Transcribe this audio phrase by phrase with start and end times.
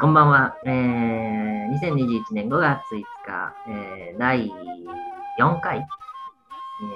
[0.00, 0.56] こんばんは。
[0.64, 4.50] えー、2021年5月5日、えー、第
[5.38, 5.82] 4回、え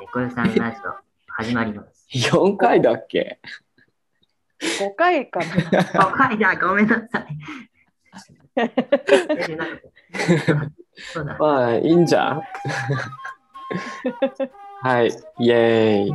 [0.06, 0.94] ー、小よさんラジオ
[1.34, 2.06] 始まります。
[2.10, 3.40] 4回だっけ
[4.80, 5.46] ？5回かな。
[6.08, 7.38] 5回だ、ごめんなさい。
[10.96, 11.36] そうだ。
[11.38, 12.36] まあいいんじゃ？
[12.36, 12.40] ん
[14.80, 15.08] はい
[15.40, 16.12] イエーイイ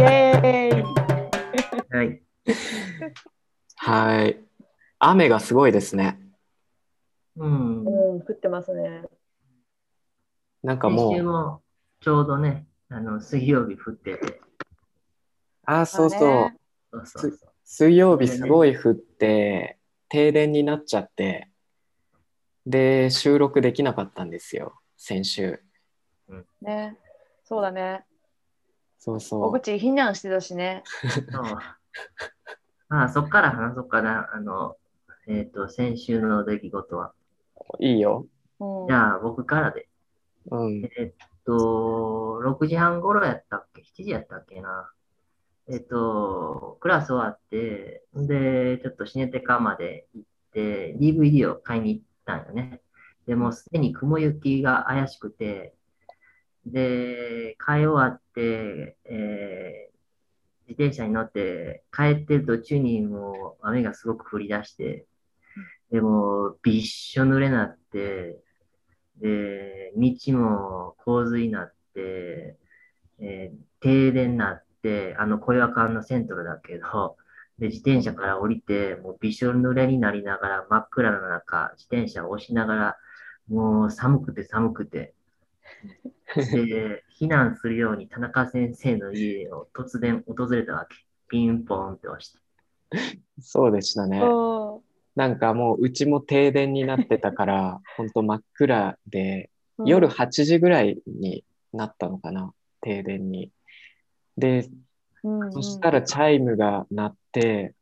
[0.00, 0.84] エーイ。
[1.94, 2.22] はい。
[3.76, 4.43] はい
[5.08, 6.20] 雨がすごいですね
[7.36, 7.84] うん。
[7.84, 9.02] うん、降ってますね。
[10.62, 11.62] なんか先もう週も
[12.00, 14.40] ちょうどね、あの水曜日降ってて、
[15.64, 16.56] あそうそう、ね
[16.92, 17.50] そうそうそう。
[17.64, 21.48] 水曜日すごい降って停電になっちゃって
[22.66, 25.60] で収録できなかったんですよ先週
[26.60, 26.96] ね。
[27.44, 28.04] そうだね。
[28.98, 30.82] そうそお口避難してたしね。
[31.30, 31.58] そう
[32.88, 34.30] まあ、そっから話そうかな。
[34.32, 34.76] あの、
[35.26, 37.12] えっ、と、先週の出来事は。
[37.78, 38.26] ういいよ
[38.60, 38.92] うんじ。
[38.92, 39.88] ゃあ、僕からで。
[40.50, 41.12] うんえっ
[41.46, 44.90] と、6時半頃やったっけ ?7 時やったっけな？
[45.68, 52.82] えっと、クラス終わって、で、ちょっとシネテカまで行って、DVD を買いに行ったんよね。
[53.26, 55.74] でも、すでに雲行きが怪しくて、
[56.66, 59.94] で、買い終わって、えー
[60.66, 65.06] 自転車に乗って帰ってる途中にもう雨がすごく降り出して、
[65.90, 68.42] でも、びっしょ濡れなって、
[69.20, 72.58] で、道も洪水になって、
[73.20, 77.16] えー停電になって、あの、小岩間のセントルだけど、
[77.58, 82.96] で、自転車から降りて、もうびしょ濡れになりながら、真っ暗の中、自転車を押しながら、
[83.48, 85.14] もう寒くて寒くて、
[86.50, 90.96] で、避難するように田中先生の家を突然訪れたわけ。
[91.28, 92.38] ピンポーンって押して。
[93.40, 103.50] そうでしたねうんなんかもううちも停電になってたからほんと真っ暗でうん夜8時ぐらいになったのかな停電に
[104.36, 104.68] で
[105.24, 107.74] うんうんそしたらチャイムが鳴って、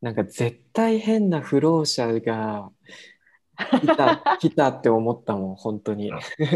[0.00, 2.70] なんか絶対変な不老者が
[3.80, 6.10] 来た 来たって思ったもん、本当に。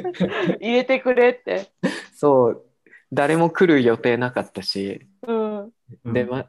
[0.61, 1.69] 入れてくれって。
[2.15, 2.67] そう、
[3.13, 5.73] 誰も来る予定なかったし、うん。
[6.05, 6.49] うんで、ま、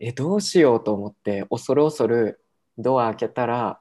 [0.00, 2.40] え、どうしようと思って、恐る恐る
[2.78, 3.80] ドア開けたら、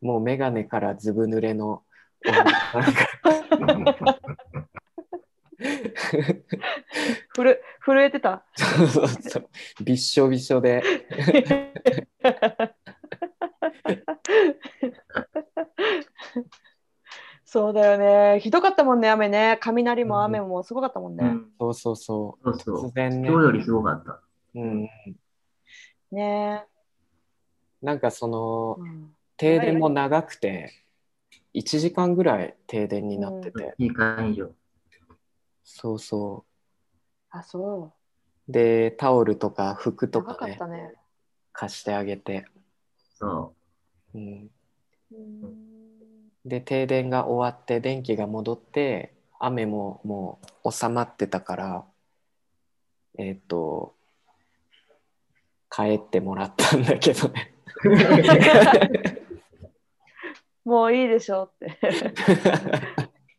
[0.00, 1.82] もう眼鏡からずぶ濡れの、
[7.34, 8.44] ふる震えてた。
[8.56, 9.48] そうそうそう、
[9.84, 10.82] びっしょびしょで、
[17.44, 18.40] そうだよね。
[18.40, 19.56] ひどかったもんね、雨ね。
[19.62, 21.24] 雷も雨もすごかったもんね。
[21.24, 24.20] うん、そうそうそう、そうそう突然ね今日、よりすごかった。
[24.54, 24.88] うん、
[26.10, 26.66] ね
[27.82, 29.12] なんかそのうん。
[29.36, 30.72] 停電も長くて
[31.54, 34.50] 1時間ぐらい停電になってて、1時間以上。
[35.64, 36.44] そうそ
[37.30, 37.92] あ、そ
[38.48, 38.52] う。
[38.52, 40.92] でタオルとか服とかねかね。
[40.94, 40.98] そ
[41.52, 42.46] 貸してあげて、
[43.18, 43.54] そ
[44.14, 44.18] う。
[44.18, 44.50] ん、
[45.12, 45.66] うん。
[46.44, 51.84] で停電が終わって電気が戻って雨ももう収まってたから
[53.18, 53.94] えっ、と
[55.70, 57.55] 帰ってもらったんだけどね
[60.64, 61.78] もういいでしょって。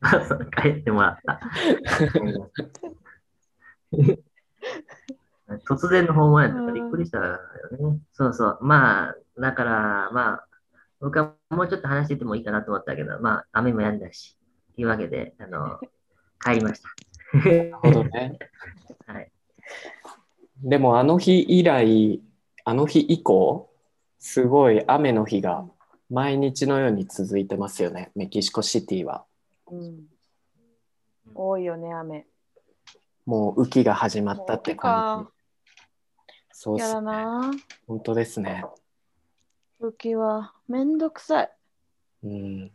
[0.01, 0.25] う。
[0.27, 1.39] そう帰ってもらった。
[5.67, 7.37] 突然の訪問やったからびっくりしたよ
[7.91, 7.99] ね。
[8.13, 8.59] そうそう。
[8.61, 10.47] まあ、だから、まあ、
[10.99, 14.37] 僕はもうちょっと話しててもいいかなと思ったけど、まあ、雨も止んだし。
[14.75, 15.79] というわけで、あの、
[16.39, 16.89] 帰りました。
[17.33, 18.39] なるほどね
[19.05, 19.31] はい。
[20.63, 22.21] でもあの日以来
[22.63, 23.66] あの日以降
[24.29, 25.63] すごい雨の日が
[26.09, 29.23] 毎日のように続いてますよねメキシコシティは
[29.71, 30.01] うん
[31.33, 32.25] 多いよね、雨。
[33.25, 35.29] もう雨季が始まったって感じ
[36.51, 37.51] そうっすやだな。
[37.87, 38.65] 本当ですね
[39.79, 41.51] 雨季はめんどくさい。
[42.23, 42.71] うん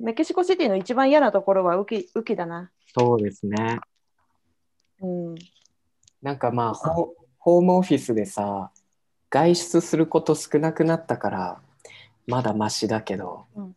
[0.00, 2.72] メキシコシティの一番嫌なところは雨季雨季だな。
[2.92, 3.78] そうですね
[5.00, 5.34] うん。
[6.20, 8.72] なんかまあホホームオフィスでさ
[9.34, 11.60] 外出すること少なくなったから
[12.28, 13.76] まだマシだけど、うん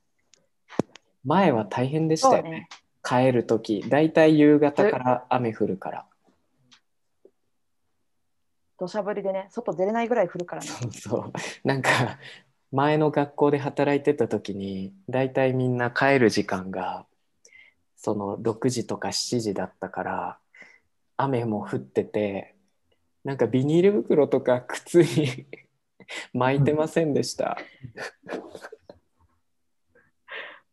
[1.25, 2.69] 前は大変でしたよねね。
[3.03, 6.05] 帰る時だいたい夕方から雨降るから
[8.79, 10.69] 土砂降りでね、外出れないぐらい降るからね。
[10.69, 11.33] そうそう
[11.65, 11.89] なんか
[12.71, 17.05] 前の学校で働いてた時に大体みんな帰る時間が
[17.97, 20.37] その6時とか7時だったから
[21.17, 22.55] 雨も降ってて
[23.27, 25.45] なんかビニール袋とか靴に
[26.33, 27.57] 巻いてませんでした。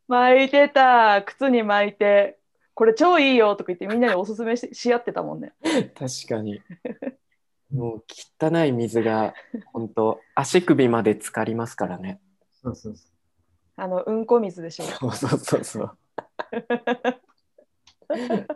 [0.06, 2.38] 巻いてた靴に巻いて
[2.74, 5.52] これ超いいよとか言ってみんなにおすすめしし合ってたもんね
[5.98, 6.62] 確かに。
[7.72, 8.04] もう
[8.40, 9.34] 汚い水が
[9.72, 12.20] 本当足首まで浸かりますからね。
[12.62, 13.08] そうそうそ
[13.74, 15.98] あのうんこ水でしょそうそうそうそう。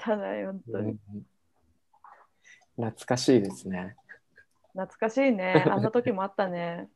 [0.00, 0.98] 汚い本当に、うん
[2.78, 3.96] 懐かしいですね。
[4.72, 6.88] 懐かしいね あんな時もあったね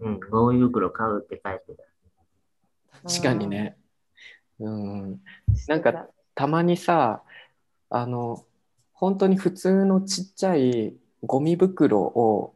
[0.00, 0.08] う。
[0.08, 3.08] うん、ゴミ袋買うって書いてた。
[3.08, 3.78] 確かにね。
[4.60, 5.20] うん。
[5.68, 7.22] なんかたまにさ、
[7.88, 8.44] あの、
[8.92, 12.54] 本当に普通のちっちゃいゴミ袋を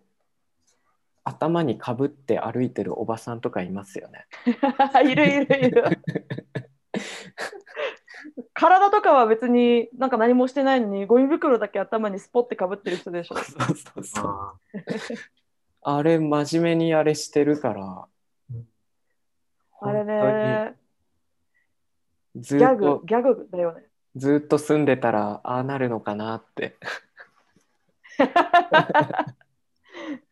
[1.25, 4.27] 頭にかぶって歩いてるおばさんとかいますよね。
[5.03, 5.85] いるいるいる
[8.59, 14.25] 体とかは別になんか何もしてないのにゴミ袋だけ頭にスポッてかぶってる人でしょそうそうそう。
[14.25, 14.55] あ
[15.99, 18.09] あれ、真面目にあれしてるから。
[19.83, 20.75] あれね
[22.35, 23.83] ずギャっとグギャグだよね
[24.17, 26.79] ずっと住んでたらああなるのかなって。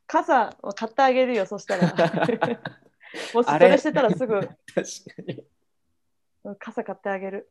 [0.06, 1.92] 傘を買ってあげるよそしたら
[3.34, 4.54] もしそあれれしてたらすぐ確か
[5.26, 5.44] に。
[6.44, 7.50] うん傘買ってあげる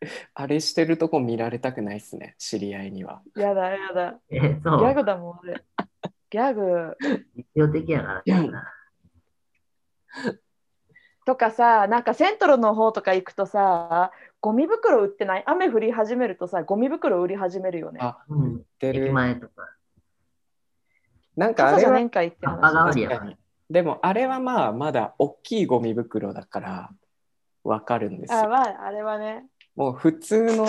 [0.34, 3.22] あれしてるとこ見られたくないっすね、知り合いには。
[3.36, 4.78] やだやだーえ、そう。
[4.78, 5.62] ギャグだもんあれ
[6.30, 6.96] ギャグ
[7.36, 8.72] 実用的やからな。
[11.26, 14.10] とかさなんかセントロの方とか行くとさ
[14.40, 15.44] ゴミ袋売ってない？
[15.46, 18.54] 雨降り始めるとさゴミ袋売り始めるよねあ、うん。
[18.56, 19.12] 駅出る。
[19.12, 19.68] 前とか。
[21.36, 22.00] なんかあれは
[23.24, 23.38] ね。
[23.68, 26.90] でもあれはまあまだ大きいゴミ袋だから
[27.62, 28.40] わかるんですよ。
[28.40, 30.66] あまああれはねもう普通の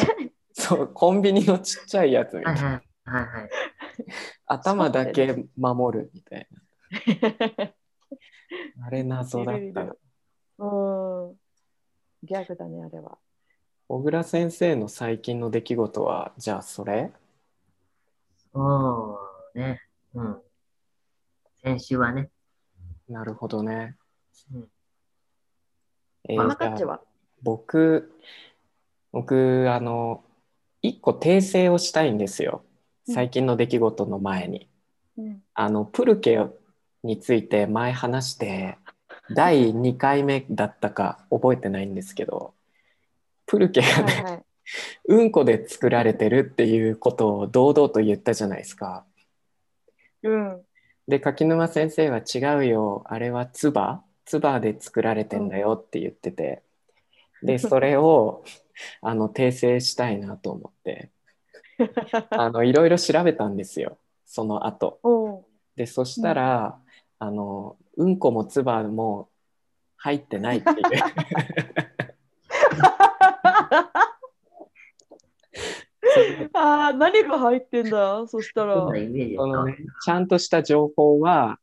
[0.53, 2.73] そうコンビニのちっちゃいやつみたいいはい
[3.05, 3.49] はいはい。
[4.45, 7.73] 頭だけ守るみたいな。
[8.85, 9.95] あれ謎だった。
[10.63, 11.35] うん
[12.23, 13.17] ギャグだねあれは
[13.87, 17.11] 小倉先生の最近の出来事はじゃあそれ？
[18.53, 19.17] そ
[19.55, 19.81] うね。
[20.13, 20.41] うん。
[21.63, 22.29] 先週はね。
[23.09, 23.97] なるほどね。
[24.53, 24.69] うん
[26.29, 26.55] えーママ
[26.85, 27.01] は？
[27.41, 28.13] 僕、
[29.11, 30.23] 僕、あの、
[30.81, 32.63] 一個訂正をしたいんですよ。
[33.07, 33.15] うん。
[33.15, 34.69] 最近の出来事の前に。
[35.17, 35.43] うん。
[35.53, 36.39] あの、プルケ
[37.03, 38.77] について前話して、
[39.33, 42.53] 第2回目だったか覚えてないんですけど、
[43.45, 44.43] プルケがね、はいはい。
[45.07, 49.05] うんこで作られてるっていうことを堂々と言ったじゃないですか。
[50.23, 50.61] うん。
[51.07, 53.03] で柿沼先生は違うよ。
[53.07, 54.01] あれは唾？
[54.25, 56.61] 唾で作られてんだよって言ってて、
[57.43, 58.43] で それを
[59.01, 61.11] あの訂正したいなと思って。
[62.29, 63.97] あのいろいろ調べたんですよ。
[64.25, 65.45] その後。
[65.75, 66.79] でそしたら、
[67.19, 69.29] あのうんこも唾も
[69.97, 70.77] 入ってないっていう。
[76.53, 78.27] あー何が入ってんだ？
[78.27, 78.75] そしたら。
[78.75, 81.59] そのね、ちゃんとした情報は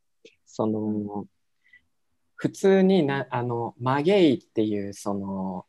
[0.46, 1.26] その
[2.36, 5.66] 普通になあのマゲイっていうその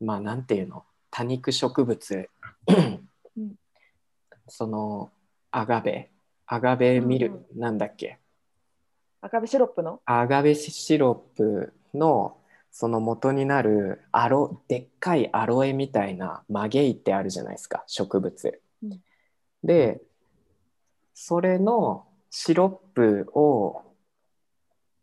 [0.00, 0.84] まあなんていうの？
[1.10, 2.30] 多肉植物、
[2.68, 2.72] う
[3.40, 3.54] ん。
[4.48, 5.10] その
[5.50, 6.10] アガベ。
[6.46, 8.18] アガベミル、うんなんだっけ？
[9.20, 10.00] 赤べシロップの？
[10.04, 12.36] アガベシロップの
[12.72, 18.60] その元になるアロでっかいアロエみたいなマゲイってあるじゃないですか植物。
[18.82, 19.00] うん。
[19.62, 20.00] で
[21.14, 23.82] それのシロップを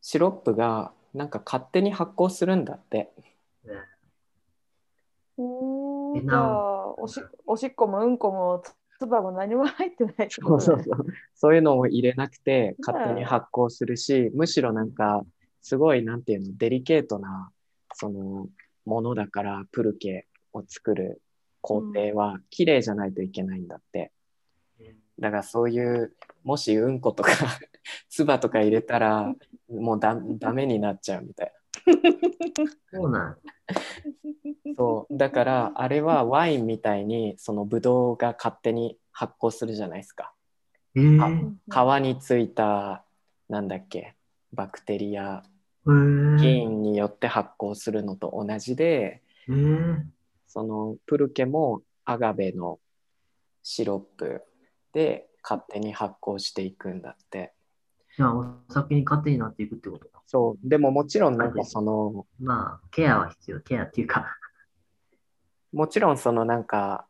[0.02, 3.12] シロップがなんか勝手に発酵するんだって。
[5.38, 8.64] じゃあおしおしっこもうんこも
[9.00, 10.84] つばも何も入ってないってことね。
[11.36, 15.24] そういうのを入れなくて勝手に発酵するし、むしろなんか
[15.62, 17.52] すごいなんていうのデリケートな
[17.94, 18.48] その
[18.86, 21.22] ものだからプルケを作る
[21.62, 24.12] 工程は綺麗じゃないといけないんだって。
[25.20, 26.14] だからそういう
[26.44, 27.32] もしうんことか
[28.10, 29.34] 唾とか入れたら
[29.68, 31.54] もうだダメになっちゃうみたい
[32.94, 33.38] そうなんな。
[34.76, 40.34] そうだからあれはワインみたいにそのブドウが勝手に発酵するじゃないですか。
[40.96, 43.04] えー、皮についた
[43.50, 44.16] なんだっけ
[44.54, 45.44] バクテリア
[45.88, 50.04] えー、菌によって発酵するのと同じで、えー、
[50.48, 52.80] そのプルケもアガベの
[53.64, 54.44] シロップ
[54.92, 57.54] で勝手に発酵していくんだって。
[58.18, 60.10] じゃあ、お酒に勝手になっていくってこと？
[60.10, 60.17] か。
[60.28, 60.70] そう。
[60.70, 63.60] でももちろんなんかそのまあ、ケアは必要。
[63.62, 64.38] ケアっていうか、
[65.74, 67.08] もちろんそのなんか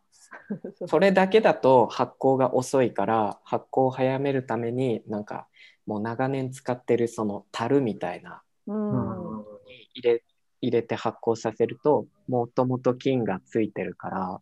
[0.85, 5.47] それだけだと発酵が遅いから発酵を早めるためになんか
[5.85, 9.39] もう長年使ってるその樽みたいなうん。
[9.39, 9.45] うん
[9.93, 10.23] 入れ
[10.61, 14.41] 入れて発酵させるともともと菌がついてるから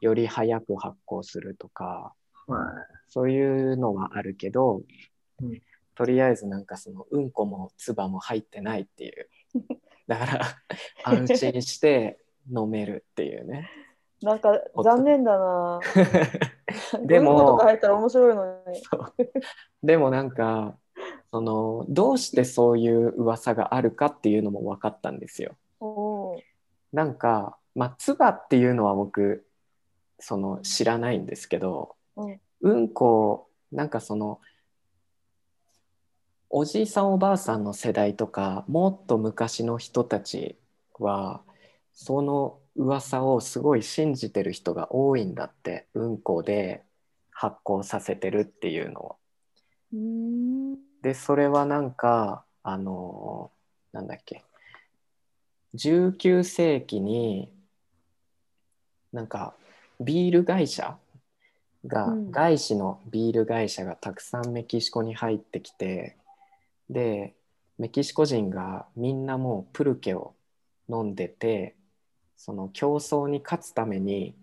[0.00, 2.14] より早く発酵するとか
[2.46, 2.58] は
[3.08, 4.82] そういうのはあるけど、
[5.42, 5.60] うん
[5.94, 9.28] とりあえずなんかそのうんこも唾も入ってないっていう
[10.08, 10.40] だから
[11.04, 12.18] 安心して
[12.54, 13.70] 飲めるっていうね
[14.22, 15.80] なんか残念だな。
[17.04, 18.82] でもうんことか入ったら面白いのに。
[19.82, 20.76] でもなんか
[21.32, 25.56] そのどうしてそういう噂があるかっていうのも分かったんですよ。
[26.92, 29.44] なんかまあ唾っていうのは僕
[30.20, 34.38] その知らないんですけど、うんうんこなんかその
[36.54, 40.58] おじいさんおばあさんの世代とかもっと昔の人たち
[40.98, 41.40] は
[41.94, 46.82] その噂をすごい信じてる人が多いんだってうんこで
[47.30, 49.16] 発酵させてるっていうのを。
[51.00, 53.50] でそれはなんかあの
[53.92, 54.44] なんだっけ
[55.74, 57.50] 19世紀に
[59.10, 59.54] なんか
[60.00, 60.98] ビール会社
[61.86, 66.16] が、うん外資のビール会社がたくさんメキシコに入ってきて
[66.92, 67.34] で
[67.78, 70.34] メキシコ人がみんなもうプルケを
[70.88, 71.76] 飲んでて
[72.36, 74.34] その競争に勝つために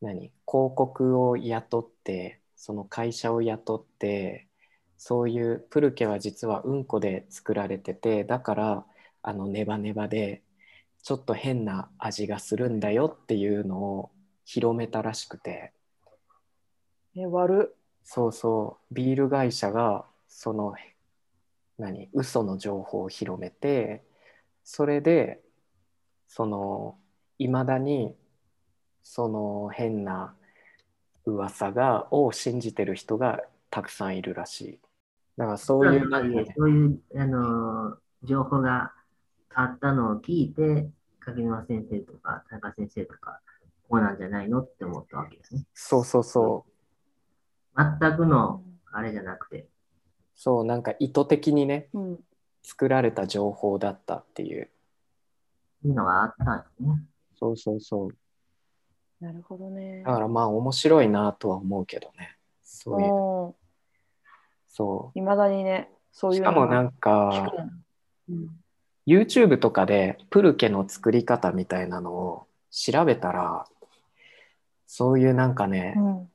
[0.00, 4.46] 何広告を雇ってその会社を雇って
[4.96, 8.84] そういうプルケは実はうんこで作られててだから
[9.22, 10.42] あのネバネバで
[11.02, 14.10] ちょっと変な味がするんだよっていうのを
[14.44, 15.72] 広めたらしくて
[17.16, 17.78] え、悪っ。
[18.10, 20.72] そうそうビール会社がその
[21.78, 22.08] 何？
[22.12, 24.04] 嘘の情報を広めて
[24.64, 25.40] それで
[26.26, 26.98] その
[27.38, 28.14] いまだに
[29.02, 30.34] その変な
[31.24, 34.78] 噂がを信じてる人がたくさんいるらしい。
[35.36, 36.10] だからそういう
[36.56, 38.92] そういう、あのー情報が
[39.54, 40.88] あったのを聞いて、
[41.20, 43.40] 柿沼先生とか田中先生とか、
[43.88, 45.64] こうなんじゃないのって思ったわけですね。
[45.72, 46.66] そうそうそ
[47.76, 49.68] う全くのあれじゃなくて。
[50.38, 52.18] そうなんか意図的にねうん。
[52.62, 54.68] 作られた情報だったっていう
[55.84, 57.02] いうのがあったんですね。
[57.38, 58.14] そうそうそう
[59.20, 60.02] なるほどね。
[60.04, 63.54] だからまあ面白いなとは思うけどねそういううん。
[64.68, 67.52] そいまだにね、そうういうしかもなんか
[68.28, 68.50] うん。
[69.06, 73.66] YouTube とかでプルケの作り方みたいなのを調べたら
[74.86, 76.30] そういうなんかね、うん。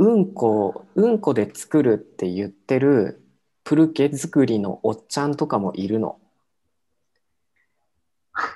[0.00, 3.20] うんこうんこで作るって言ってる
[3.64, 6.18] プルケ作りのおっちゃんとかもいるの。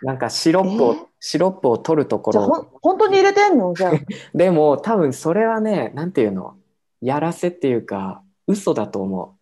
[0.02, 2.66] なんかシロップを、えシロップを取るところ。
[2.80, 3.74] 本当に入れてんの？
[3.74, 3.92] じゃあ。
[4.34, 6.56] でも多分それはねなんていうの？
[7.02, 9.36] やらせっていうか嘘だと思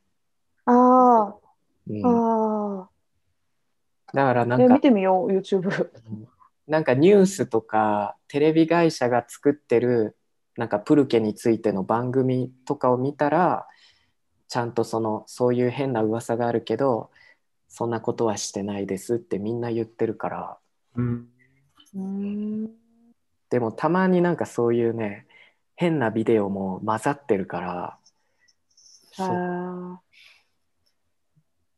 [0.65, 1.37] あ
[1.87, 2.05] う、うん。
[2.05, 2.91] あ、あ
[4.13, 5.89] だからなんか見てみよう、YouTube。
[6.67, 10.17] なんかニュースとかテレビ会社が作ってる
[10.57, 13.67] なんかプルケについての番組とかを見たら
[14.49, 17.11] ちゃんとそのそういう変な噂があるけど
[17.69, 20.59] そんなことはしてないですってみんな言ってるから
[20.97, 21.29] うん。
[21.95, 22.71] うん。
[23.49, 25.27] でもたまになんかそういうね
[25.75, 27.99] 変なビデオも混ざってるから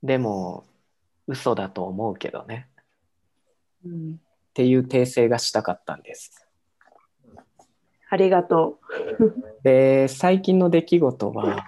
[0.03, 0.65] でも
[1.27, 4.15] 嘘だと思うけどねーうん。
[4.15, 4.17] っ
[4.55, 6.44] ていう訂正がしたかったんです。
[8.15, 8.79] ありがと
[9.65, 11.67] で最近の出来事は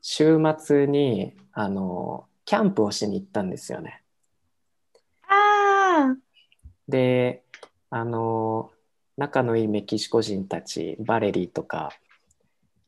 [0.00, 4.02] 週末にあのキャンプをしに行ったんですよね。
[4.92, 4.98] う。
[5.28, 6.16] ああ。
[6.88, 7.44] で
[7.90, 8.72] あの
[9.16, 11.92] 仲のいいメキシコ人たちバレリーとか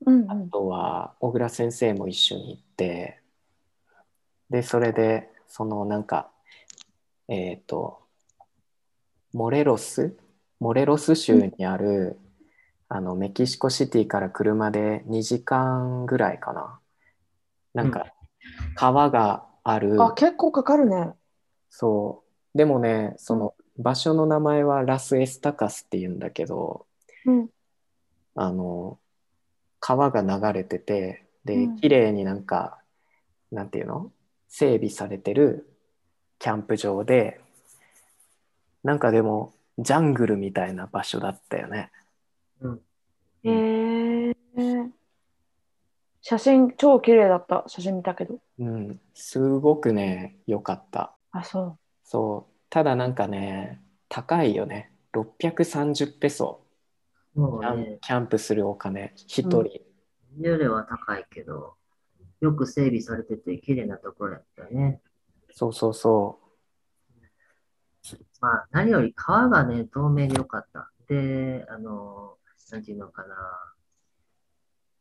[0.05, 0.51] あうんうん。
[0.51, 3.21] とは小倉先生も一緒に行って
[4.51, 6.29] でそれでそのなんか
[7.29, 8.01] えっ、と
[9.33, 10.17] モレロス？
[10.59, 12.19] モレロス州にある、
[12.95, 16.79] あのメキシコシティから車で2時間ぐらいかな。
[17.75, 18.07] なんか
[18.77, 21.11] 川がある、あ、結構かかるね。
[21.71, 22.23] そ
[22.55, 22.57] う。
[22.57, 26.87] でもねその場所の名前はラス・エスタカスっていうんだけど
[27.27, 27.49] うん。
[28.37, 29.01] あの
[29.81, 31.77] 川が流れててでうん。
[31.79, 32.79] 綺麗になんか、
[33.51, 34.13] なんていうの？
[34.47, 35.69] 整備されてる
[36.39, 37.41] キャンプ場で
[38.85, 41.91] なんかでもジャングルみたいな場所だったよね。
[43.45, 43.53] うん。
[43.53, 44.91] へえ。
[46.23, 47.65] 写真超綺麗だった。
[47.67, 48.39] 写真見たけど。
[48.59, 51.15] うん、すごくね良かった。
[51.31, 56.65] あ、そそうただなんかね高いよね630ペソ
[57.35, 59.65] キャンもうね、キャンプするお金、一人。
[60.39, 61.75] 家よりは高いけど、
[62.41, 65.01] よく整備されてて綺麗なところやったね。
[65.51, 66.39] そうそうそ
[68.41, 70.91] まあ、何より川がね、透明でよかった。
[71.09, 72.37] で、あの、
[72.71, 73.37] なんていうのかな、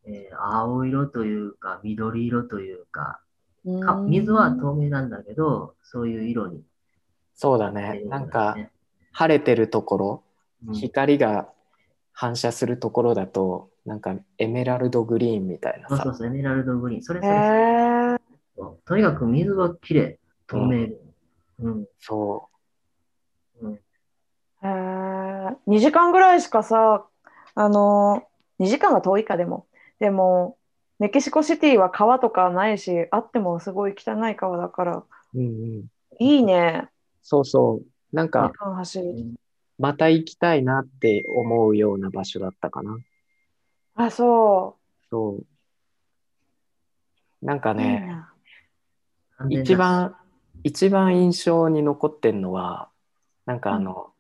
[0.05, 3.21] えー青色というか、緑色というか、
[3.81, 6.63] か水は透明なんだけど、そういう色にう。
[7.35, 8.01] そうだね。
[8.05, 8.71] なんか、ね
[9.15, 10.23] 晴れてるところ、
[10.67, 11.49] うん光が
[12.13, 15.97] 反射するところだと、なんかエメラルドグリーンみたいなさ。
[15.97, 17.03] そうそうそう、エメラルドグリーン。
[17.03, 18.19] それそへれー
[18.55, 20.97] そうとにかく水が綺麗、透明で。
[21.59, 21.85] うん。
[21.99, 22.49] そ
[23.61, 23.73] うん。
[23.73, 27.05] へー2時間ぐらいしかさ、
[27.55, 28.23] あの
[28.59, 29.67] 2時間は遠いかでも。
[29.99, 30.57] でも、
[30.99, 35.05] メキシコシティは川とかないし、あってもすごい汚い川だから、う。
[35.35, 35.85] うんうん。
[36.19, 36.89] いいね。
[37.21, 38.15] そうそう。
[38.15, 38.51] なん2か。
[39.79, 42.97] また行きたいなって思うような場所だったかな。
[43.95, 44.77] あ、そ
[45.09, 45.45] そう。
[47.45, 48.07] なんかね、
[49.49, 50.15] 一番、
[50.63, 52.89] 一番印象に残ってんのは、
[53.45, 54.13] なんかあの、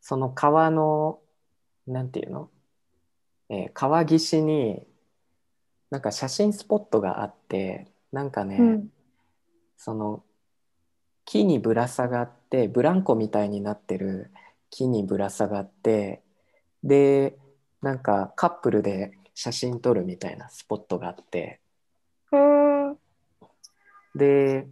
[0.00, 1.18] その川の、
[1.86, 2.50] なんていうの、
[3.48, 4.86] えー川岸に、
[5.90, 8.88] なんか写真スポットがあって、なんかね、うん。
[9.78, 10.24] その
[11.24, 14.30] 木にぶら下がってブランコみたいになってる
[14.70, 16.22] 木にぶら下がって
[16.82, 17.38] で
[17.80, 21.60] なんかカップルで写真撮るみたいなスポットがあって。
[24.14, 24.66] で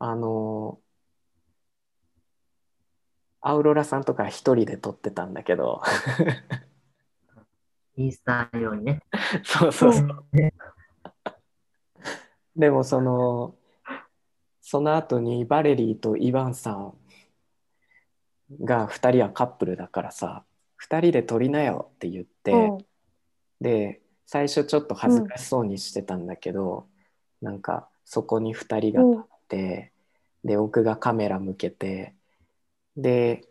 [0.00, 0.78] あの
[3.40, 5.82] アウロラさんとか一人で撮ってたんだけど
[7.98, 9.02] インスタ用にね。
[9.42, 10.24] そうそうそう。
[12.56, 13.56] でもその
[14.60, 16.94] その後にバレリーとイヴァンさん
[18.62, 20.44] が2人はカップルだからさ
[20.88, 22.78] 2人で撮りなよって言って、うん。
[23.60, 26.86] で最初ちょっと恥ずかしそうにしてたんだけど、
[27.42, 29.92] なんかそこに2人が立って、
[30.44, 32.14] で僕がカメラ向けて
[32.96, 33.42] で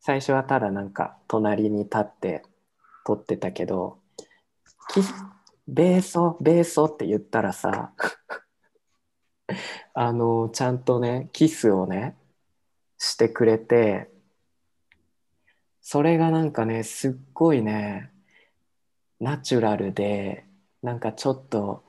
[0.00, 2.42] 最初はただなんか隣に立って
[3.08, 3.96] 撮ってたけど
[5.66, 7.94] 「ベーソベーソ」って言ったらさ
[9.94, 12.18] あのちゃんとねキスをね
[12.98, 14.10] してくれて
[15.80, 18.12] それがなんかねすっごいね
[19.20, 20.44] ナチュラルで
[20.82, 21.82] なんかちょっと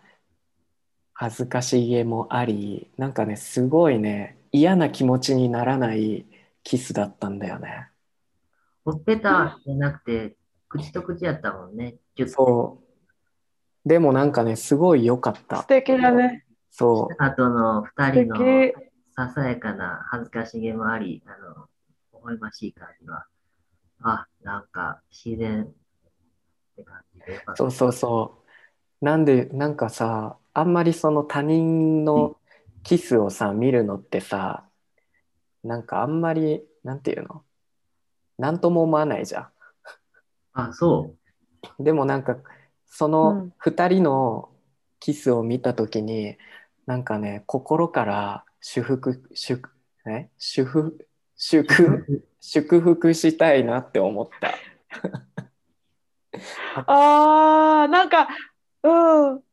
[1.11, 6.25] 恥ずかしげもありなんかねすごいね嫌な気持ちにならない
[6.63, 7.89] キスだったんだよね。
[8.85, 10.35] ほっぺたじゃなくて、
[10.69, 11.97] 口と口やったもんね。
[12.27, 12.79] そ
[13.85, 15.67] うでもなんかねすごい良かった素。
[15.67, 16.45] 敵だね。
[16.71, 18.89] そうあとの二素人の敵。
[19.11, 21.65] ささやかな恥ずかしげもあり、あの、
[22.13, 23.25] 微笑ましい感じは、
[24.01, 25.67] あ、なんか自然っ
[26.77, 27.57] て感じでよかった。
[27.57, 28.43] そうそうそ
[29.01, 29.05] う。
[29.05, 32.37] なんで、なんかさ、あんまりその他人の
[32.83, 34.63] キスをさ、見るのってさ、
[35.65, 37.43] なんかあんまり、なんていうの？
[38.37, 39.49] なんとも思わないじゃ
[40.65, 41.15] あ、そ
[41.79, 41.81] う。
[41.81, 41.83] ん。
[41.83, 42.37] でもなんか、
[42.87, 44.49] そうのん二人の
[44.99, 46.37] キスを見たときに、
[46.85, 49.69] なんかね、心から祝福、祝、
[50.05, 50.29] え？
[50.37, 51.67] 祝福、祝、
[52.41, 54.53] 祝福したいなって思った。
[56.85, 58.27] ああ、なんか、
[58.83, 59.43] うん。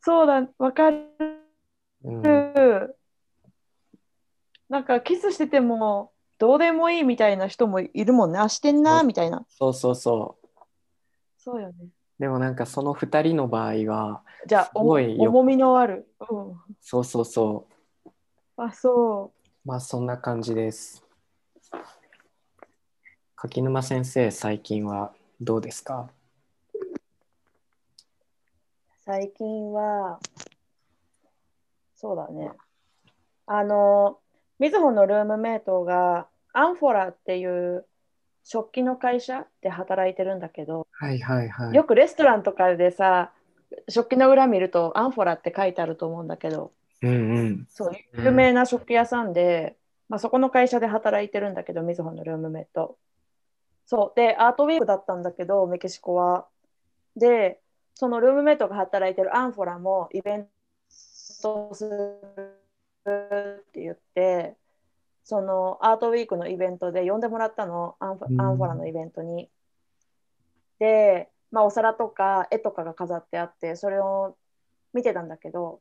[0.00, 1.06] そうだ、わかる。
[2.04, 2.22] うん、
[4.68, 8.38] なんかキスしててもどうでもいいみたいな人もいるもんね。
[8.38, 9.46] あ、してんな、みたいな。
[9.48, 10.48] そうそうそう。
[11.38, 11.88] そうよね。
[12.18, 16.08] でもなんかその二人の場合は、じゃあ、すごいよお重みのある。
[16.30, 16.54] うん。
[16.80, 17.66] そうそうそ
[18.06, 18.10] う。
[18.56, 19.32] あ、そ
[19.64, 21.02] まあそんな感じです。
[23.34, 26.10] 柿沼先生、最近はどうですか？
[26.74, 26.78] う。
[29.04, 30.20] 最近は、
[31.94, 32.50] そうだね。
[33.46, 34.18] あの、
[34.58, 37.84] みずほのルームメイトがアンフォラっていう
[38.44, 41.74] 食器の会社で働いてるんだけど、はいはいはい。
[41.74, 43.32] よくレストランとかでさ、
[43.88, 47.66] 食器の裏見るとアンフォラって書いてあると思うんだけど、うんうん。
[47.68, 49.76] そう、有名な食器屋さんで、
[50.08, 52.96] まあ、そこの会社で働いてるんだけど、みずほのルームメイト。
[53.84, 56.46] そう、で、アートウィークだったんだけど、メキシコは。
[57.16, 57.60] で、
[57.94, 60.48] そのルームメイトが働いてるアンフォラもイベン
[61.42, 62.65] トする
[63.10, 64.56] って言って、
[65.24, 69.48] そのアートウィークのイベントで呼んでもらったの、アンフうんアンフォラのイベントに。
[70.78, 74.36] で、まあ、お皿とか絵とかが飾ってあって、それを
[74.92, 75.80] 見てたんだけど、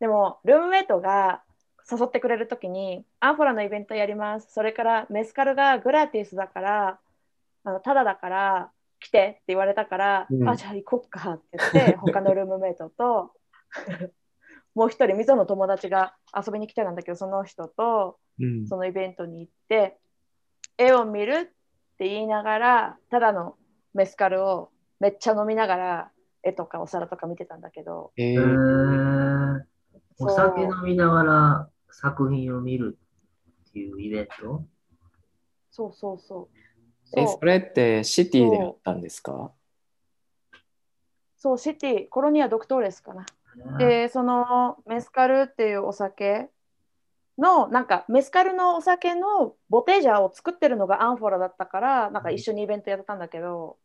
[0.00, 1.42] でも、ルームメイトが
[1.90, 4.52] 誘ってくれるときに、アンフォラのイベントやります。
[4.52, 6.98] それからメスカルがグラティスだから、
[7.64, 13.32] あのただだから来てって言われたから、うんあ、じゃあ行こっかって言って、他のルームメイトと、
[14.74, 18.66] もう一人、みぞの友達が遊びに来てたんだけど、その人と、うん。
[18.66, 19.98] そのイベントに行って、
[20.76, 21.44] 絵を見るっ
[21.96, 23.56] て言いながら、ただの
[23.94, 26.10] メスカルをめっちゃ飲みながら、
[26.42, 29.60] 絵とかお皿とか見てたんだけど、ええーー、
[30.18, 30.28] そう。
[30.28, 32.98] お酒飲みながら作品を見る
[33.70, 34.64] っていうイベント？
[35.70, 36.56] そうそうそう。
[37.16, 39.52] え、そそうれってシティであったんですか？
[41.36, 43.24] そう、シティ、コロニア・ドクトーレスかな。
[43.78, 46.50] で、そのメスカルっていうお酒
[47.38, 53.76] の、なんかメスカルのお酒のボテージャーを作ってるのがアンフォラだったから、なんか一緒にイベントやったんだけど、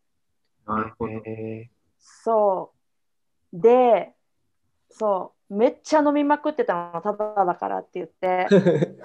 [0.68, 1.14] なるほど。
[1.26, 2.74] えそ
[3.54, 3.60] う。
[3.60, 4.14] で、
[4.90, 8.98] そう、めっちゃ飲みまくってたの、ただだからって言って、ー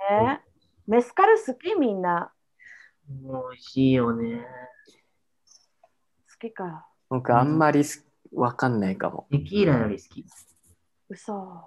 [0.10, 0.42] ね、
[0.86, 2.32] メスカル好きみんな。
[3.22, 4.46] もう美味しいよね。
[6.30, 6.86] 好きか。
[7.10, 9.26] 僕あんまりすわかんないかも。
[9.30, 10.24] テキーラより好き。
[11.08, 11.64] 嘘。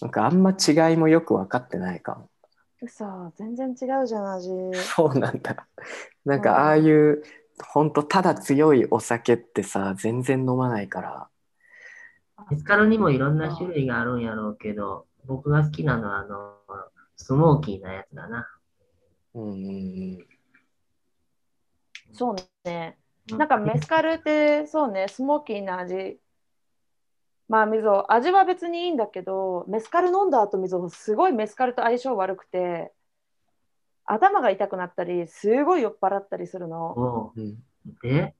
[0.00, 2.28] なんかあんま違いもよく分かってないかも。
[2.80, 3.32] 嘘。
[3.36, 4.48] 全然違うじゃん、味。
[4.74, 5.66] そうなんだ。
[6.24, 7.22] なんかああいう、
[7.64, 11.28] ほんとただ強いお酒ってさ、全然飲まないから。
[12.50, 16.56] エスカルにもいろんな種類があるんやろうけど、僕が好きなのはあの、
[17.16, 18.48] スモーキーなやつだな。
[19.34, 19.60] うんうんう
[20.18, 20.26] ん。
[22.12, 22.98] そうね。
[23.30, 26.18] うなんかメスカルってそうね、スモーキーな味。
[27.48, 32.92] まあ、みぞ、味は別にいいんだけど、メスカル飲んだ後、みぞ、すごいメスカルと相性悪くて、
[34.06, 36.98] 頭が痛くなったり、すごい酔っ払ったりするの。
[36.98, 37.58] おううん、
[38.02, 38.34] で、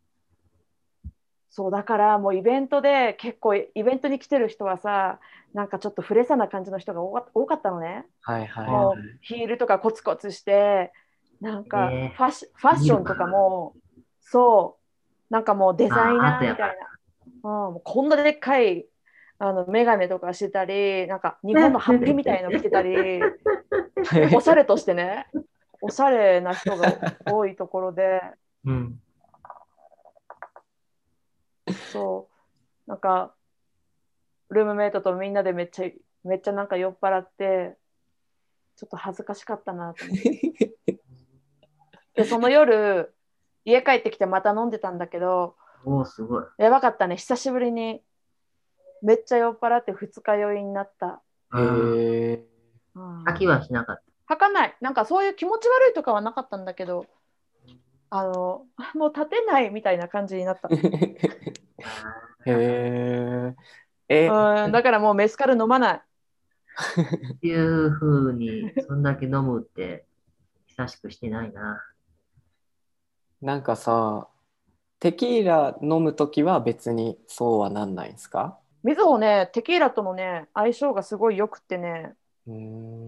[1.51, 5.21] そう、だからもうイベントで結構イベントに来てる人はさ、
[5.53, 8.07] なんかちょっとフレサな感じの人が多かったのね。
[8.23, 9.19] はいはいはい。
[9.21, 10.93] ヒールとかコツコツして、
[11.43, 13.75] なんかフねァッシ,、ファッションとかも、
[14.33, 14.79] そ
[15.31, 16.79] う、なんかもうデザイナーみたい
[17.43, 17.69] な。
[17.69, 18.87] うん、こんなでっかい
[19.39, 23.21] あのメガネとかしてたり、なんか日本のハッピーみたいの着てたり、
[24.35, 25.27] おしゃれとしてね、
[25.83, 28.23] おしゃれな人が多いところで、
[28.65, 29.03] うん。
[31.93, 32.31] そ
[32.87, 33.35] う、なんか、
[34.49, 35.91] ルームメイトとみんなでめっちゃ、
[36.25, 37.77] めっちゃなんか酔っ払って、
[38.77, 40.75] ちょっと恥ずかしかったなと思って。
[42.15, 43.15] で、その夜、
[43.65, 46.45] 家帰ってきてまた飲んでたんだけど、おお、すごい。
[46.59, 48.03] やばかったね、久しぶりに。
[49.03, 51.23] めっちゃ酔っ払って二日酔いになった。
[51.55, 52.45] へえ
[52.95, 54.77] うん、飽きはしなかっ吐かない。
[54.81, 57.07] なんかそういう気持ち悪いとかはなかったんだけど、
[58.11, 60.69] あの、もう立てないみたいな感じになった。
[60.69, 60.75] た。
[60.77, 60.81] へ
[62.47, 63.57] え。
[64.09, 66.03] え、うん、だからもうメスカル飲まない。
[67.35, 70.07] っていうふうに、そんだけ飲むって、
[70.67, 71.83] 久しくしてないな。
[73.43, 74.29] なんかさ、
[75.01, 78.57] テキーラ飲むときは別にそうはなんないんですか？
[78.85, 82.15] みずほね、テキーラとのね、相性がすごい良くってね、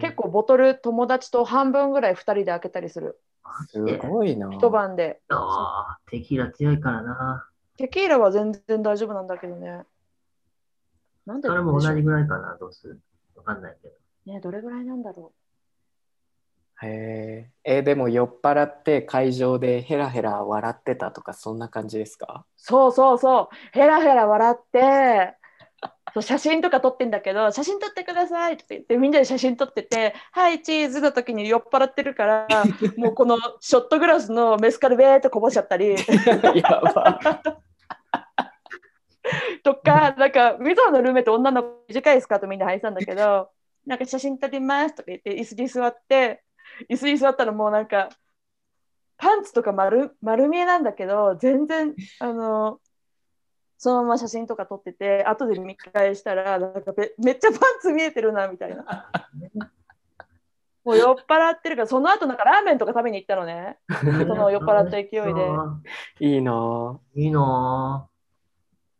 [0.01, 3.20] 結構ボトル友達と半分ぐらい2人で開けたりする。
[3.68, 4.51] すごいな。
[4.51, 5.20] 一晩で。
[5.29, 7.49] あーテキーラ強いからな。
[7.77, 9.85] テキーラは全然大丈夫なんだけどね。
[11.27, 13.01] なんでそれも同じぐらいかな、どうする？
[13.37, 13.94] わかんないけど。
[14.33, 15.33] ね、どれぐらいなんだろ
[16.82, 17.78] へえ。
[17.78, 22.44] え、でも酔っ払って会場でヘラヘラ笑ってたとかそんな感じですか？
[22.46, 22.52] う。
[22.56, 23.48] そうそうそう。
[23.72, 25.34] ヘラヘラ笑って、
[26.14, 32.64] そう写真とか撮ってんだけど、写真撮ってくださいって言って、みんなで写真撮ってて、はい、チーズの時に酔っ払ってるから、
[32.96, 35.94] もうこのショットグラスのメスカルベーってこぼしちゃったり。
[36.56, 37.20] やば。
[39.62, 43.50] とか、なんか、みぞのルーメイト女の子短いスカートみんな履いてたんだけど、
[43.87, 46.42] なんか写真撮りますとか言って、椅子に座って、
[46.88, 48.08] 椅子に座ったらもうなんか、
[49.16, 52.80] パンツとか丸丸見えなんだけど、全然、あの、
[53.78, 59.10] そのまま写真とか撮ってて、後で見返したら、なんかめめっちゃパンツ見えてるな、みたいな。
[60.84, 63.78] もう酔っ払ってるから、その後なんかラーメンとか食べに行ったのね。
[64.28, 65.20] その酔っ払った勢いで
[66.20, 67.00] いいな。
[67.14, 68.14] いいなぁ。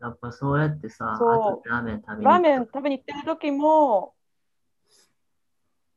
[0.03, 1.05] やっぱそうやってさ、
[1.65, 4.14] ラーメン食べにラーメン行っ食べに行ってる時も、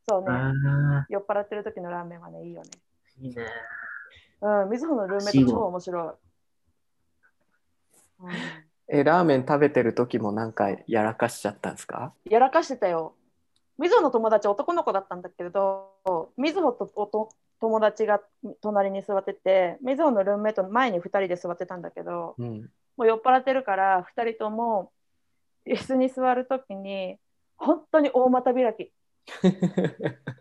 [0.10, 0.28] そうね。
[0.28, 2.70] た酔っ払ってる時のラーメンはね、いいよね。
[3.20, 3.46] えーいいね。
[4.42, 6.08] うん、みずほのルーメイト超面白い。
[8.22, 8.32] うん
[8.90, 12.14] え、ラーメン食べてる時もなんかやらかしちゃったんですか？
[12.30, 13.16] やらかしてたよ。
[13.78, 18.22] みずほの友達男の子だったんだけど、みずほとおと友達が
[18.62, 22.70] 隣に座ってて、みずほのルームメイトの前に2人で座ってたんだけど、うん。
[22.96, 24.92] もう酔っ払ってるから2人とも
[25.68, 27.18] 椅子に座るときに、
[27.58, 28.92] 本当に大股開き。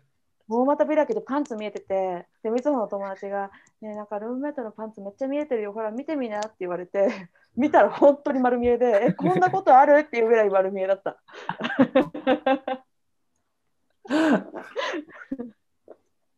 [0.49, 9.99] 大股開きでパンツ見えてて、で、みずほの友達が、ねえなんかルームメイトのパンツめっちゃ見えてるよ、ほら見てみなって言われて、見たら本当に丸見えで、え、こんなことある？
[9.99, 11.11] っていうぐらい丸見えだった。
[11.11, 11.15] っ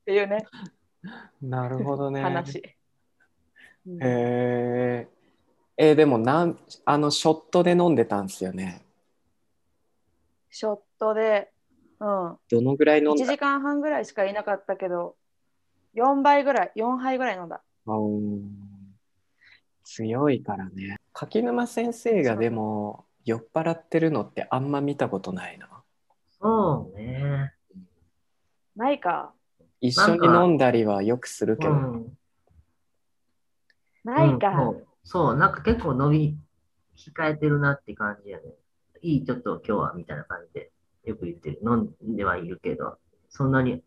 [0.06, 0.44] ていうね、
[1.42, 2.22] なるほどね。
[2.24, 2.64] 話。
[3.86, 5.08] うんへえ。
[5.78, 8.82] えーでもなんあのショットで飲んでたんですよね。
[10.50, 11.52] ショットで、
[12.02, 15.16] うん、どのぐらい飲ん1だ時間半ぐらいしかいなかったけど、
[15.96, 17.62] 4倍ぐらい、4杯ぐらい飲んだ。
[17.86, 18.42] あー
[19.84, 20.98] 強いからね。
[21.14, 25.68] 柿沼先生がでも酔っ払ってるのってあんま見たことないな。
[26.40, 27.54] そうね。
[28.76, 29.34] ないか。
[29.82, 31.74] 一緒に飲んだりはよくするけど。
[31.74, 32.18] うん。
[34.04, 34.50] ないか。
[34.50, 36.38] うんそうそう、なんか結構伸び
[36.96, 38.44] 控えてるなって感じやね。
[39.02, 40.72] いい、ちょっと今日はみたいな感じで
[41.10, 41.60] よく言ってる。
[41.64, 42.98] 飲んではいるけど、
[43.30, 43.84] そんなに。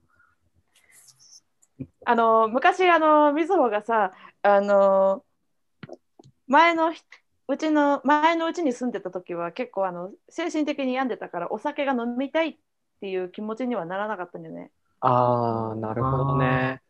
[2.04, 5.24] あの昔あのみずほがさあの
[6.46, 7.02] 前のひ
[7.48, 12.56] うちの前のうちに住んでた時は結構あの精神的に病んでたからお酒が飲みたいっ
[13.00, 14.70] ていう気持ちにはならなかったんだよね。
[15.00, 16.80] ああ、なるほどね。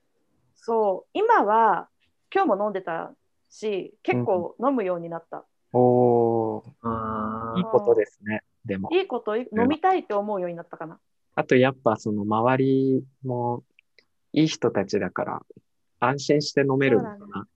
[0.55, 1.89] そう今は
[2.35, 3.13] 今日も飲んでた
[3.51, 5.45] し結構飲むようになった。
[5.73, 7.12] おお、あー
[7.57, 8.43] いいことですね。
[8.65, 8.89] でも。
[8.93, 10.99] いいことい飲みたいって思うようになったかな。
[11.35, 13.65] あとやっぱその周りも
[14.33, 15.43] いい人たちだから
[16.01, 17.47] 安心して飲めるのかそうな。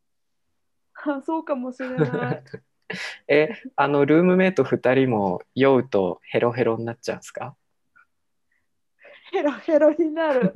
[1.19, 2.43] あそうかもしれない。
[3.29, 7.57] え、あのルームメイト2人も酔うとヘロヘロになっちゃうんですか？
[9.33, 10.53] ヘロ ヘロになる。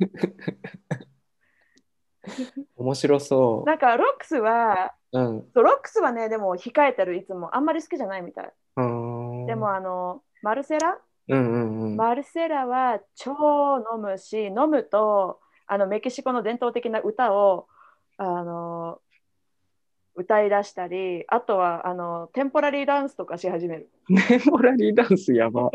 [2.75, 5.19] 面白そなんかロックスはう。
[5.19, 5.47] うん。
[5.53, 8.51] そうロックスはねでも控えてるいつもあんまり好きじゃないみたい。
[8.75, 10.97] でもあのマルセラ？
[11.27, 11.95] うんうんうん。
[11.97, 13.31] マルセラは超
[13.93, 17.67] 飲むし飲むとあのメキシコの伝統的な歌を
[18.17, 18.99] あの
[20.15, 25.71] 歌い出したりあとはあのテンポラリーダンスとかし始めるメモラリーダンスやば。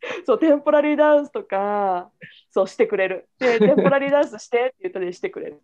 [0.26, 2.10] そうテンポラリーダンスとか
[2.50, 5.62] そうしてくれるで テンポラリーダンスしてって言ったりしてくれる、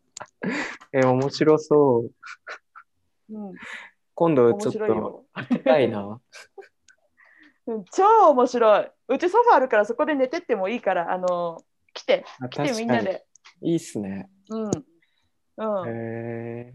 [0.92, 2.10] え、面白そう。
[3.30, 3.52] うん、
[4.14, 5.24] 今度面ちょっと白いよ。
[5.34, 6.20] 行きたいな。
[7.66, 8.90] うん超面白い。
[9.08, 12.24] うちソファーあるからそこで寝てってもいいからあの来て。
[12.40, 13.02] あ来てみんな。
[13.02, 13.24] で。
[13.62, 14.28] いいっすね。
[14.50, 14.70] うん。
[15.56, 16.74] うん、へえ。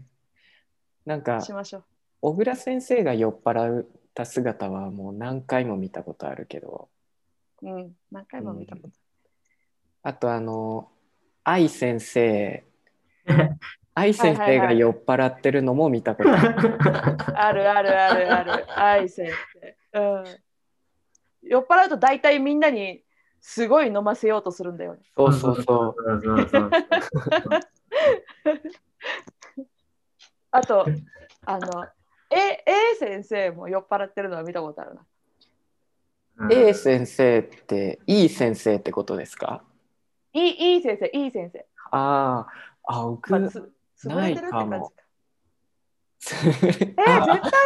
[1.04, 1.84] なんか、しましょう。
[2.22, 6.88] 小倉先生が酔っ払った姿はもう何回も見たことあるけど、
[7.62, 7.94] うん。
[8.10, 8.90] 何回も見たこと
[10.02, 10.88] あとあの
[11.44, 12.64] 愛先生
[13.94, 16.48] 愛先生が酔っ払ってるのも見たことある、
[17.38, 18.80] あるあるあるある。
[18.80, 19.30] 愛先
[19.92, 20.00] 生。
[20.00, 20.24] うん。
[21.42, 23.02] 酔っ払うと大体みんなに
[23.40, 25.00] すごい飲ませようとするんだよね。
[25.16, 25.94] そうそうそう。
[30.52, 30.84] あと、
[31.46, 31.86] あの、
[32.30, 35.00] A, A 先生も酔っ払ってるのは見たことあるな。
[35.00, 35.04] う
[36.48, 39.62] ん A 先生っていい先生ってことですか？
[40.32, 41.66] いいいい先生、いい先生。
[41.90, 42.46] あ
[42.84, 43.18] ああ
[44.04, 44.70] 潰れてるって感じか。
[44.70, 44.92] ないかも
[46.20, 47.02] えー、絶対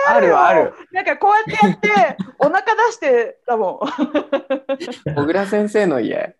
[0.09, 0.75] あるある。
[0.93, 3.87] なんかこうやってやって、お腹出してだもん。
[5.15, 6.37] 小倉先生の家。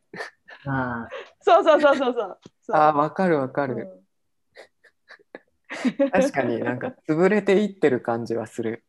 [0.67, 1.09] あ
[1.41, 2.39] そうそうそうそうそう。
[2.63, 2.77] そう。
[2.77, 4.03] ああわかるわかる、
[5.85, 6.11] うん。
[6.11, 8.85] 確かになんか潰れていってる感じはする。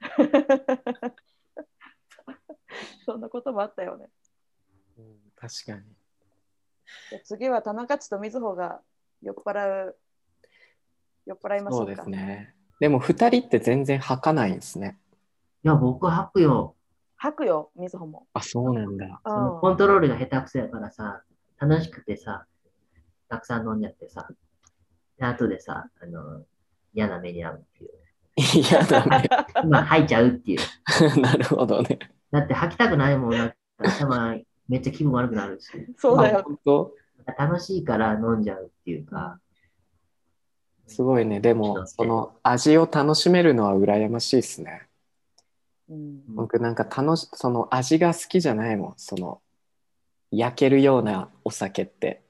[3.04, 4.08] そんなこともあったよね。
[4.98, 5.82] うん確かに。
[7.24, 8.80] 次は田中地と瑞穂が
[9.22, 9.98] 酔っ払う。
[11.26, 11.84] 酔っ払いましょか。
[11.84, 14.98] そううですねでも2人って全然吐かないんですね
[15.64, 16.74] いや、僕吐くよ。
[17.16, 18.26] 吐くよ、瑞穂も。
[18.34, 21.22] あそうなんだうんそのコントロールが下手くそやからさ、
[21.58, 22.46] 楽しくてさ、
[23.28, 24.28] たくさん飲んじゃってさ、
[25.18, 26.44] で後でさ、あの、
[26.94, 27.90] 嫌な目に遭うっていう。
[28.36, 29.28] 嫌だね
[29.66, 30.60] まあ、吐いちゃうっていう。
[31.20, 31.98] なるほどね
[32.30, 34.36] だって吐きたくないもんな頭
[34.68, 36.44] めっちゃ気分悪くなるし、あ そうだよ。
[37.32, 39.40] 楽しいから飲んじゃうっていうか、
[40.86, 41.40] すごいね。
[41.40, 44.86] でもその味を楽しめるのは羨ましいですね。
[45.88, 46.34] うん。
[46.34, 48.94] 僕なんか楽しその味が好きじゃないもん。
[48.96, 49.40] その
[50.30, 52.22] 焼けるようなお酒って。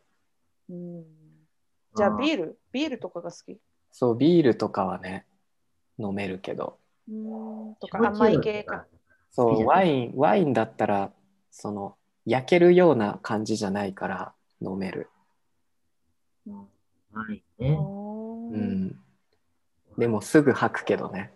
[0.70, 1.04] うん。
[1.94, 2.59] じゃあビール？
[2.72, 3.59] ビールとかが好き？
[3.90, 5.26] そうビールとかはね
[5.98, 6.78] 飲めるけど。
[7.11, 7.74] うん。
[7.80, 8.87] とか甘いよ系か。
[9.30, 11.12] そうワインワインだったら
[11.50, 15.11] その焼けるような感じじゃないから飲める
[17.33, 17.71] いね。
[17.71, 18.97] うんん
[19.99, 21.33] でもすぐ吐くけどね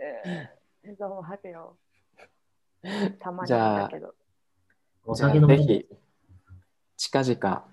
[0.00, 1.76] えー、も吐くよ。
[3.20, 4.14] たまにじゃあだけど。
[5.46, 5.86] ぜひ
[6.96, 7.64] 近々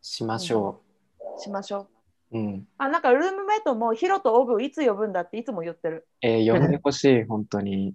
[0.00, 0.80] しましょ
[1.38, 1.88] しましょ
[2.32, 2.38] う。
[2.38, 2.40] う。
[2.40, 2.68] うん。
[2.78, 6.08] あ、なんかルームメイトもヒロとオグいつ呼ぶんだっていつも言ってる。
[6.22, 7.94] えー、呼んでほしい、本当に。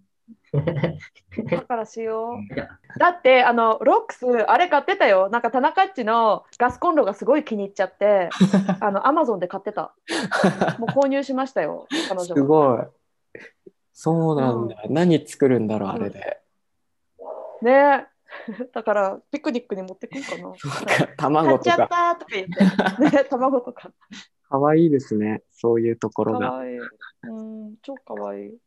[1.49, 2.99] だからしよう。
[2.99, 5.29] だってあのロックスあれ買ってたよ。
[5.29, 8.29] なんか田中っちのガスコンロがすごい気に入っちゃって、
[8.79, 9.93] あのアマゾンで買ってた。
[10.79, 11.87] もう購入しましたよ。
[12.09, 12.47] 彼す女が。
[12.47, 12.85] ごい。
[13.93, 14.77] そうなんだ。
[14.89, 16.41] 何作るんだろう、あれで。
[17.61, 18.15] ねえ。
[18.73, 20.43] だからピクニックに持ってくんかな。
[20.43, 22.15] なんか買卵とっちゃったか。
[22.15, 22.47] とか言っ
[23.09, 23.11] て。
[23.17, 23.91] ね、卵とか。
[24.49, 25.43] かわいいですね。
[25.51, 26.51] そういうとこかろが。
[26.51, 26.79] わいい。
[27.23, 28.59] うん、超かわいい。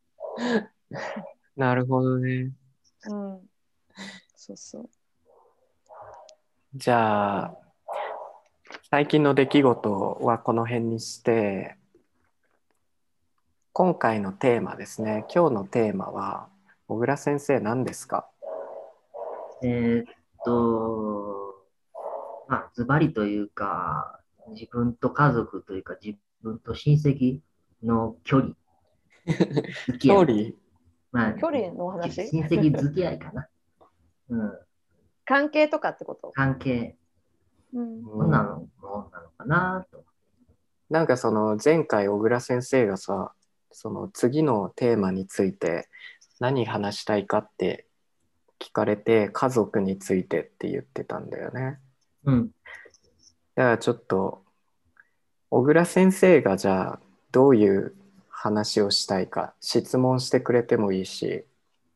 [1.58, 2.52] なるほどね。
[3.10, 3.40] うん。
[4.36, 4.88] そうそう。
[6.74, 7.58] じゃあ、
[8.90, 11.76] 最近の出来事はこの辺にして、
[13.72, 15.26] 今回のテーマですね。
[15.34, 16.48] 今日のテーマは、
[16.86, 18.30] 小倉先生何ですか？
[19.64, 21.66] えーっと、
[22.46, 27.40] まあ、ズバリというか、自分と家族というか、自分と親戚
[27.82, 28.54] の距離。
[29.98, 30.52] 距離
[31.12, 32.28] まあ、距離の話？
[32.28, 33.48] 親戚付き合いかな。
[34.30, 34.58] うん、
[35.24, 36.32] 関係とかってこと？
[36.32, 36.96] 関係、
[37.72, 38.04] うん。
[38.04, 40.04] どんなのもんなのかなと。
[40.90, 43.32] なんかその前回小倉先生がさ
[43.70, 45.88] その次のテーマについて
[46.40, 47.86] 何話したいかって
[48.58, 51.78] 聞かれて家族についてって言ってたんだよね。
[52.24, 52.50] うん。
[53.54, 54.42] だからちょっと
[55.50, 57.00] 小倉先生がじゃあ
[57.32, 57.94] どういう
[58.40, 61.44] 話をしたいか質問してくれてもいいし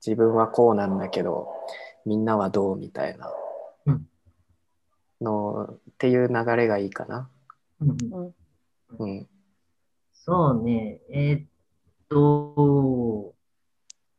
[0.04, 1.48] 自分はこうなんだけど
[2.04, 3.30] みんなはどうみたいな
[3.86, 4.08] うん
[5.22, 7.30] のっていう流れがいいかな。
[7.80, 8.34] うんうん
[8.98, 9.10] うん。
[9.10, 9.28] うん。
[10.12, 11.46] そうね、えーっ
[12.08, 13.34] と、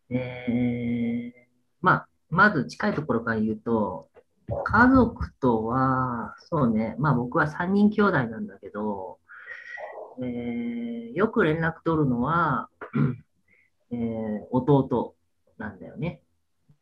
[0.10, 1.48] えー、
[1.82, 4.10] まあ、まず近いところから言うと、
[4.66, 9.20] 家族とは、そうね、まあ僕は3人兄弟なんだけど、
[10.22, 12.70] えーよく連絡取るのは、
[13.92, 15.16] えー弟
[15.58, 16.22] なんだよね。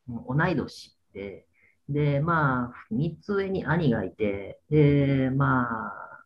[0.08, 1.46] うん同い年で、
[1.88, 6.24] で、まあ、3つ上に兄がいて、で、まあ、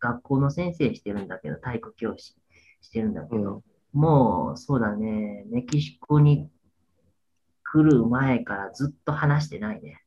[0.00, 2.34] 学校の先生してるんだけど、体育教師
[2.80, 3.62] してるんだけど、
[3.92, 6.50] もう、そうだね、メキシコに
[7.62, 10.02] 来る前からずっと話してないね。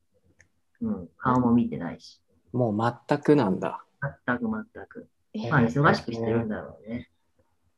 [0.81, 2.21] うん、顔も見てないし。
[2.51, 3.83] もう全くなんだ。
[4.25, 5.07] 全く全く。
[5.45, 7.09] えまあ、忙しくしてるんだろうね。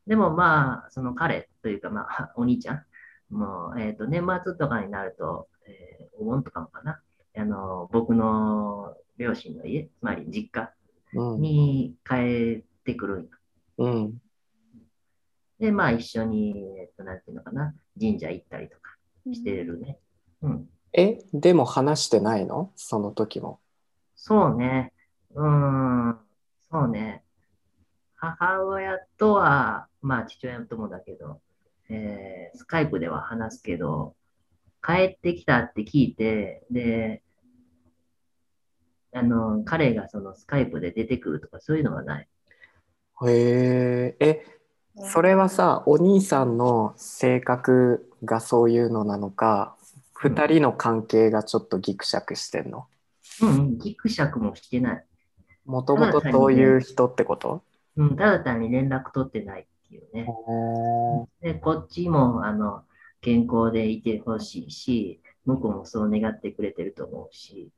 [0.08, 2.86] でもまあ、その彼というか、まあ、お兄ちゃん、
[3.30, 7.02] もう、えっ、と、年末とかになると、えーお盆とかもかな。
[7.38, 10.74] あの、僕の両親の家、つまり実家
[11.14, 11.42] うん。
[11.42, 13.30] に帰ってくるんよ
[13.78, 14.22] うん。
[15.60, 18.98] で、まあ一緒に、えっと、なんていうのかな、神社行ったりとか
[19.32, 19.98] してるね。
[20.42, 20.70] うん。
[20.92, 22.72] え、でも話してないの？
[22.76, 23.60] その時も。
[24.16, 24.92] そうね。
[25.36, 26.20] うーん。
[26.70, 27.24] そうね。
[28.20, 31.40] 母親とは、まあ父親ともだけど、
[31.90, 34.16] えースカイプでは話すけど、
[34.86, 37.22] 帰ってきたって聞いて、で、
[39.14, 42.28] あの、彼がそのスカイプで出てくるとかそういうのはない。
[43.26, 44.46] へえ、え、
[44.96, 49.76] それはさ、お兄さんの性格がそういうのなのか、
[50.14, 52.88] 二人の関係がちょっとギクシャクしてんの？
[53.42, 55.06] うんうん、ギクシャクもしてない。
[55.66, 57.64] もともとそういう人ってこと？
[58.00, 60.26] うん、ただ単に連絡取ってないっていうね。
[61.42, 62.86] で、こっちも、あの、
[63.20, 67.70] 健康でいてほしいし、向こうもそう願ってくれてると思うし、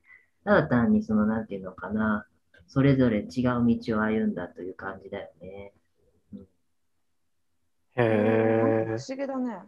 [0.44, 2.24] ただ単にその、なんていうのかな、
[2.68, 5.72] それぞれ違う道を歩んだという感じだよね。
[7.96, 9.58] へえ不、思議だね。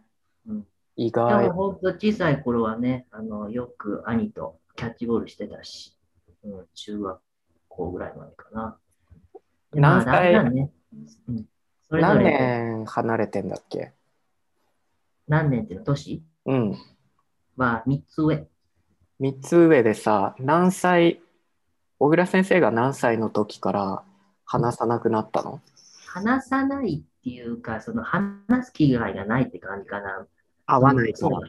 [0.95, 1.51] 意でも外。
[1.51, 5.97] 本当小さい頃はね、あの、よく兄とキャッチボールしてたし、
[6.45, 7.21] うん、中学
[7.69, 8.79] 校ぐらいまでかな。
[9.75, 10.71] 何歳だんだんね、
[11.29, 11.45] うん、
[11.89, 13.93] それぞ何れ年離れてんだっけ？
[15.29, 16.23] 何年っていうの、年？
[16.47, 16.77] うん。
[17.57, 18.47] は3つ上。
[19.21, 21.21] 3つ上でさ、何歳、
[21.99, 24.03] 小倉先生が何歳の時から
[24.45, 25.61] 話さなくなったの？
[26.07, 30.27] 話さないっていうか、その話す機会がないって感じかな。
[30.67, 31.31] 合わないから。
[31.31, 31.41] そう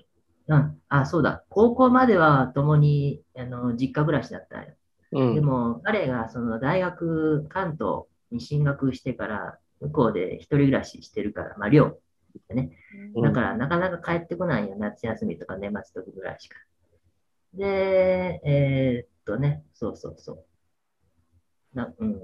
[0.48, 0.82] だうん。
[0.90, 1.44] あ、そうだ。
[1.50, 4.74] 高校までは共にあの実家暮らしだったよ。
[5.12, 5.36] うん。
[5.36, 8.04] でも、彼がその大学、関東
[8.36, 11.98] に進学してから、向こうで一人暮らししてるから、まあ、寮
[12.48, 12.72] でね。
[13.16, 14.76] うんだから、なかなか帰ってこないよ。
[14.78, 16.58] 夏休みとか年末時ぐらいしか。
[17.54, 20.46] で、えーっとね、そうそうそう。
[21.74, 22.22] な,、うん、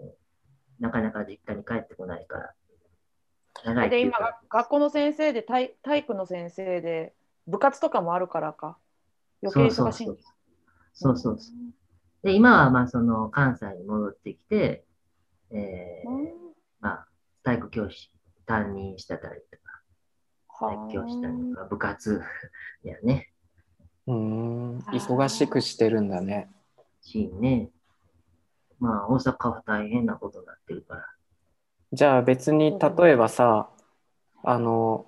[0.79, 2.53] なかなか実家に帰ってこないから。
[3.63, 4.17] 長いってで、今
[4.49, 7.13] 学校の先生で体、体育の先生で、
[7.47, 8.77] 部活とかもあるからか。
[9.41, 10.05] 余計忙しい。
[10.93, 11.55] そうそうそう。
[12.23, 14.83] で、今はまあその関西に戻ってきて、
[15.53, 16.09] えー、
[16.79, 17.07] まあ、
[17.43, 18.09] 体育教師
[18.45, 19.81] 担任してたりとか、
[20.59, 22.21] 体育教師したりとか、部活
[22.83, 23.31] やね。
[24.07, 26.49] うーん忙しくしてるんだね。
[27.01, 27.69] しね。
[28.79, 31.05] まあ、大阪は大変なことになってるから。
[31.93, 33.69] じゃあ別に例えばさ
[34.43, 35.05] あの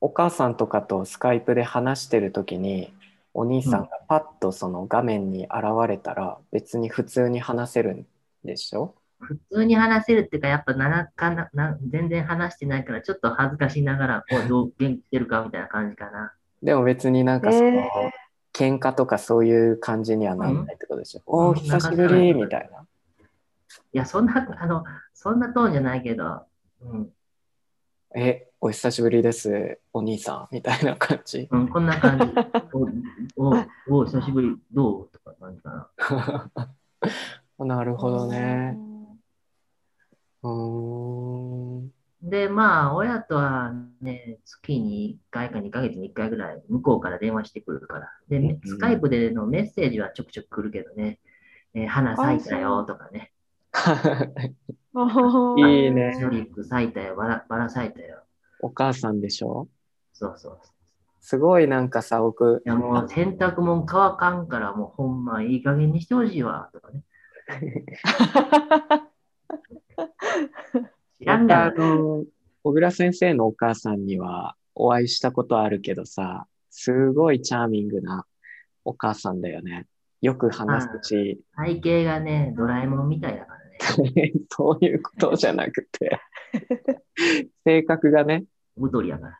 [0.00, 2.92] お母さんとかとスカイプで話してる時に
[3.32, 5.52] お兄さんがパッとその画面に現
[5.88, 8.06] れたら別に普通に話せるん
[8.44, 8.94] でしょ？
[9.22, 16.34] 普通に話せるっていうか、やっぱななかなな全然話してないから、ちょっと恥ずかしながら、こう、 どう元気してるかみたいな感じかな。
[16.62, 17.90] でも別になんかその、え
[18.52, 22.80] 喧嘩とかそういう感じにはならないってことでしょ、おおうん久しぶりみたいな。
[22.80, 26.42] いや、そんな、 あの、そんなトーンじゃないけど、
[26.82, 27.12] うん、
[28.14, 31.48] えお久しぶりですお兄さんみたいな感じ。
[31.50, 32.24] うん、こんな感じ。
[33.36, 35.08] お、お、お、久しぶり、どう？
[35.08, 35.88] とか感じか
[37.58, 37.64] な。
[37.64, 38.76] なるほどね。
[40.42, 41.92] うーん。
[42.22, 48.10] で、まあ、親とはね、月に1回か2ヶ月に1回ぐらい、向こうから電話してくるから。
[48.28, 51.18] で、うんスカイプでのメッセージはちょくちょく来るけどね、
[51.74, 53.32] えー花咲いたよとかね、
[55.56, 58.22] いいねチューリップ咲いたよ、バラバラ咲いたよ。
[58.60, 59.66] お母さんでしょ？
[60.12, 60.58] そうそう。
[61.20, 67.02] すごいなんかさ僕いや、もう洗濯物乾かんから、もうほんまいい加減にしてほしいわ、とかね。
[71.18, 71.70] 知らんまたあ。
[71.70, 72.24] の
[72.64, 78.24] 小倉先生のお母さんにはお会いしたことあるけどさすごいチャーミングな
[78.84, 79.86] お母さんだよね
[80.20, 84.32] よく話すし体型がね、ドラえもんみたいだからね。
[84.48, 86.20] そういうことじゃなくて
[87.64, 88.44] 性格がね
[88.80, 89.38] 太りやから。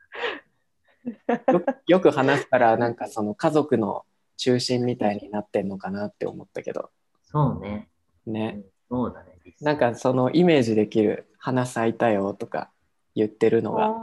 [1.52, 4.04] よよく話すからなんかその家族の
[4.36, 6.90] 中心みたいになってんのかなって思ったけど
[7.22, 7.88] そうね。
[8.26, 9.31] ねそうだね。
[9.60, 12.70] なんかそのイメージできる花咲いたよとか
[13.14, 13.94] 言ってるのが、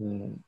[0.00, 0.40] うん、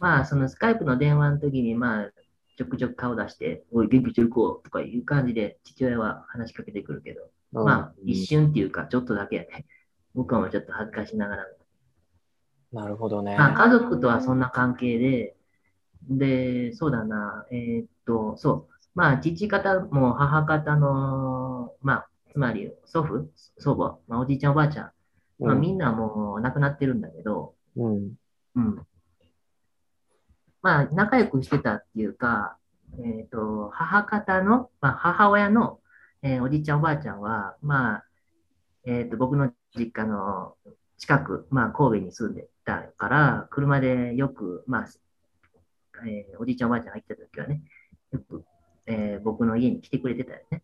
[0.00, 2.10] まあ、そのスカイプの電話の時に、まあ、
[2.56, 9.66] ちょくちょく顔出して、おい、元気してる子とかいう感じで、父親は話しかけてくるけど、まあ、うん一瞬っていうか、ちょっとだけやね。
[10.14, 11.46] 僕はもうちょっと恥ずかしながら。
[12.72, 13.36] なるほどね。
[13.36, 15.36] まあ、家族とはそんな関係で、
[16.08, 24.90] で、そうだな、えーっと、そう、まあ、父方も母方の、まあ、つまり祖父、祖母、まあ、おじいちゃんおばあちゃん、
[25.38, 25.60] まあ、うん。
[25.62, 28.12] みんなもう亡くなってるんだけど、うん。
[28.56, 28.86] うん。
[30.60, 32.58] まあ、仲良くしてたっていうか、
[33.02, 35.80] えっ、と、母方の、まあ、母親の、
[36.20, 38.04] えーおじいちゃんおばあちゃんは、まあ、
[38.84, 40.56] えっ、と、僕の実家の
[40.98, 44.88] 近く、まあ、神戸に住んでたから、車でよく、まあ、
[46.06, 47.62] えーおじいちゃんおばあちゃんが来た時はね、
[48.12, 48.44] よく、
[48.84, 50.62] えー僕の家に来てくれてたよね。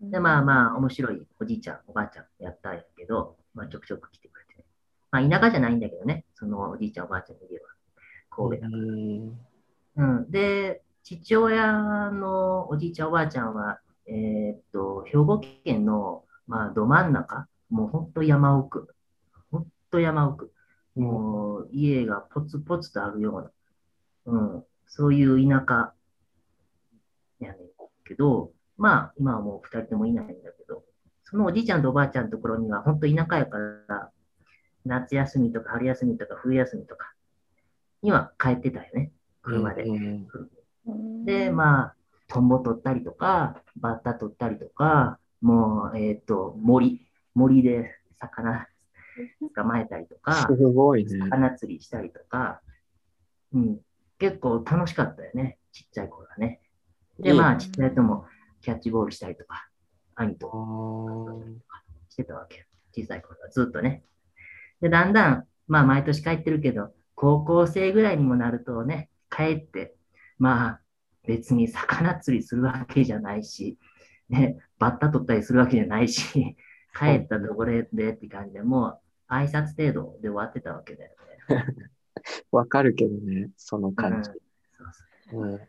[0.00, 4.64] で、まあまあ、面白いおじいちゃん、おばあちゃんやったんやけど、まあ、ちょくちょく来てくれて、
[5.10, 7.68] まあ、田舎じゃないんだけどね、そのおじいちゃん、おばあちゃんの家は、
[8.30, 8.82] 神戸だから。
[8.82, 9.50] うん
[9.96, 10.30] うん。
[10.30, 18.94] で、父親のおじいちゃん、おばあちゃんは、えーっと、兵庫県の、まあ、ど真ん中、もう本当山奥、
[19.50, 20.52] 本当山奥、
[20.94, 23.52] もう家がポツポツとあるよ
[24.26, 25.92] うな、うん、そういう田舎
[27.38, 27.58] やねん
[28.04, 30.82] けど、まあ、今はもう二人ともいないんだけど、
[31.22, 34.10] そのおじいちゃんとおばあちゃんのところには、本当田舎やから、
[34.86, 37.12] 夏休みとか春休みとか冬休みとか
[38.00, 39.12] には帰ってたよね、
[39.42, 39.82] 車で。
[39.82, 40.26] うん
[41.26, 41.94] で、まあ、
[42.28, 48.66] トンボ取ったりとか、バッタ取ったりとか、もう、えっ、と、森、森で魚
[49.54, 51.18] 捕まえたりとかす、ごいね。
[51.18, 52.62] 魚釣りしたりとか、
[53.52, 53.80] うん、
[54.18, 56.62] 結構楽しかったよね、ちっちゃい頃はね。
[57.18, 58.24] で、まあ、ちっちゃいとも
[58.62, 59.68] キャッチボールしたりとか、
[60.14, 62.64] 兄あとーしてたわけよ。
[62.92, 64.02] 小さい頃はずっとね。
[64.80, 69.94] で、だんだん、まあ、毎年帰ってるけど、高校生ぐらいにもなるとね、帰って、
[70.38, 70.80] まあ、
[71.26, 73.78] 別に魚釣りするわけじゃないし、
[74.28, 76.56] ね、バッタ取ったりするわけじゃないし、
[76.98, 81.12] 帰ったところでって感じでもう、挨拶程度で終わってたわけだよ
[81.48, 81.64] ね。
[82.50, 84.30] わかるけどね、その感じ。
[84.30, 84.92] そう
[85.30, 85.60] そううん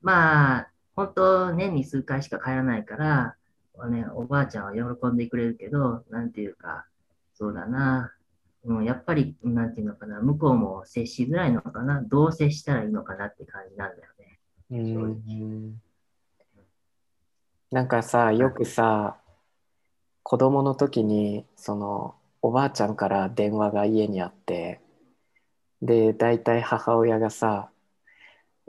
[0.00, 3.36] まあ、本当、年に数回しか帰らないから、
[3.88, 6.86] ね、おばあちゃんは喜んでくれるけど、なんていうか、
[7.34, 8.12] そうだな、
[8.64, 14.40] うん、やっぱり、なんていうのかな、向こうも接しづらいのかな、どう接したらいいのかなって感じなんだよね。
[14.72, 14.76] う
[15.36, 15.80] ん。
[17.70, 19.18] なんかさ、よくさ、
[20.24, 24.80] 子供の時に、その、おばあちゃんから電話が家にあって、
[25.80, 27.70] で、大体母親がさ、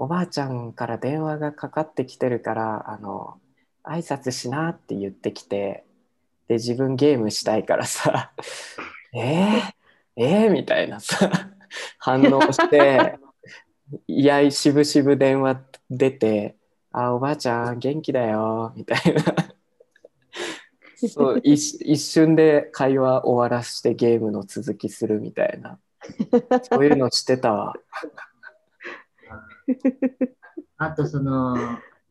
[0.01, 3.37] おばあちゃんから電話がかかってきてるからあの
[3.83, 5.83] 挨拶しなって言ってきて
[6.47, 8.31] で自分ゲームしたいからさ
[9.13, 9.73] えー、
[10.15, 11.29] えー、みたいなさ
[11.97, 13.19] 反応して
[14.07, 16.55] いやしぶしぶ電話出て
[16.93, 19.23] 「あおばあちゃん元気だよ」みたいな
[21.09, 25.77] そう一瞬で会話終わらしてゲームの続きするみたいな
[26.63, 27.73] そういうのしてたわ。
[30.77, 31.55] あと、その、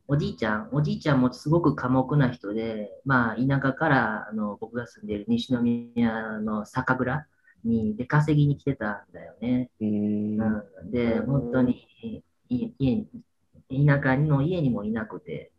[0.07, 7.27] おじいちゃん、おじいちゃんもすごく寡黙な人で、まあ、田舎からあの僕が住んでいる西宮の酒蔵
[7.63, 9.69] に出稼ぎに来てたんだよね。
[9.79, 13.07] うーんうん、で、本当にい家に、
[13.69, 15.51] 田舎の家にもいなくて、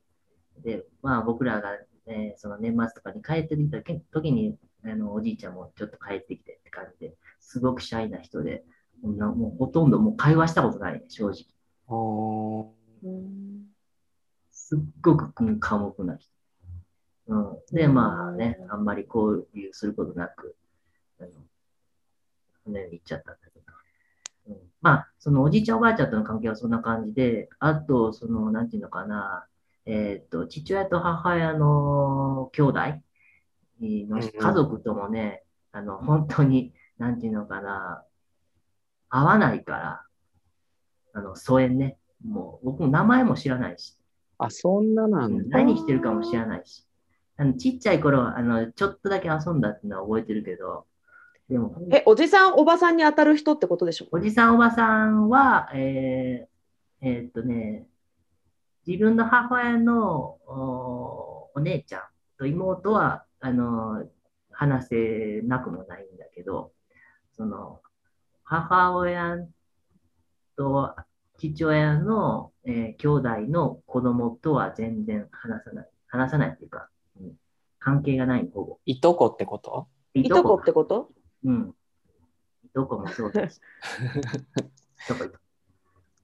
[0.59, 1.70] で、まあ僕らが、
[2.07, 8.64] えーその年末とかに帰ってきた時に、あのおじいちゃんもちょっと帰ってきてって感じで、すごくシャイな人で、
[9.01, 11.60] もうなもうほとんどもう会話したことないね、正直。
[14.51, 16.30] すっごくうん寡黙な人。
[17.26, 20.57] うん、で、まあね、あんまり交流することなく、
[21.20, 21.30] あの、
[22.64, 23.64] 船に行っちゃったんだけど。
[24.49, 29.47] うん、まあ、そのおじいちゃんおばあちゃんとの関係はそんな感じで、あと、その、なんていうのかな、
[29.86, 32.80] えっと、父親と母親の兄弟
[33.80, 38.05] の家族ともね、あの、本当に、なんていうのかな、
[39.09, 40.07] 合わないから、
[41.13, 41.97] あの、疎遠ね。
[42.27, 43.97] もう、僕も名前も知らないし。
[44.39, 45.59] あそんななんだ。
[45.59, 46.87] 何してるかも知らないし。
[47.37, 50.87] あのちっちゃい頃はあの、ちょっとだけ遊んだっていうのは覚えてるけど、
[51.49, 57.87] でも、え、おじさん、おばさんに当たる人ってことでしょおじさん、おばさんは、えーえーっとね、
[58.87, 62.03] 自分の母親のおお姉ちゃん
[62.39, 64.07] と妹は、あの、
[64.53, 66.73] 話せなくもないんだけど、
[67.33, 67.81] その、
[68.45, 69.39] 母親
[70.61, 70.95] と
[71.39, 75.89] 父親の、えー兄弟の子供とは全然話さない。
[76.07, 77.33] 話さないっていうか、うん
[77.79, 78.79] 関係がない、ほぼ。
[78.85, 79.89] いとこってこと？
[80.13, 81.09] いとこってこと？
[81.45, 81.75] うん。
[82.63, 83.57] いとこもそうだし。
[83.57, 85.39] いとこいとこ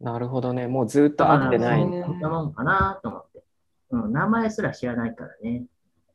[0.00, 0.66] なるほどね。
[0.66, 2.06] もうずっと会ってないんだ。
[2.06, 3.42] そんなもんかなと思って。
[3.88, 5.64] うん、名前すら知らないからね。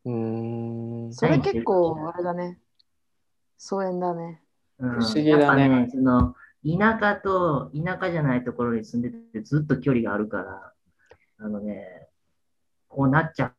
[0.05, 1.13] うーん。
[1.13, 2.59] それ結構、あれだね。
[3.57, 4.43] 疎遠だね。
[4.77, 10.73] うん、不思議だねやっぱね、その、田舎と田舎じゃないところに住んでてずっと距離があるから、
[11.39, 12.07] あのね、
[12.87, 13.53] こうなっちゃ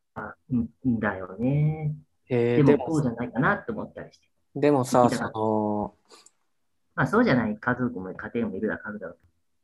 [0.49, 1.95] うんだよね。
[2.29, 4.27] えーででもこうじゃもないかなって思ったりして。
[4.55, 5.93] でもさ、その、
[6.95, 9.13] まあそうじゃない家族も家庭もいるだろうだ。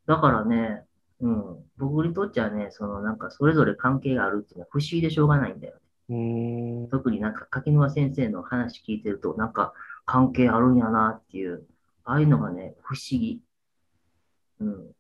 [0.06, 0.84] だからね、
[1.22, 6.88] うん、僕にとっちゃね、そのなんかそれぞれ関係があるっていうのは不思議でしょうがないんだよね。
[6.90, 9.74] 特になんか柿沼先生の話聞いてると、なんか
[10.06, 11.68] 関係あるんやなっていう、
[12.10, 13.40] ああいうのがね、不思議。
[14.60, 14.92] うん、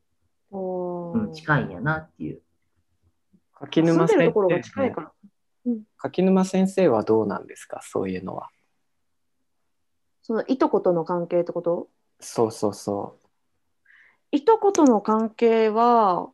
[0.51, 2.41] おうん、近いんやなっていう。
[3.55, 5.11] 柿沼先でるところが生近いから。
[5.97, 7.81] 柿沼先生はどうなんですか？
[7.81, 8.49] そういうのは。
[10.21, 11.87] そのいとことの関係ってこと？
[12.19, 13.17] そうそうそ
[14.31, 16.29] いとことの関係は、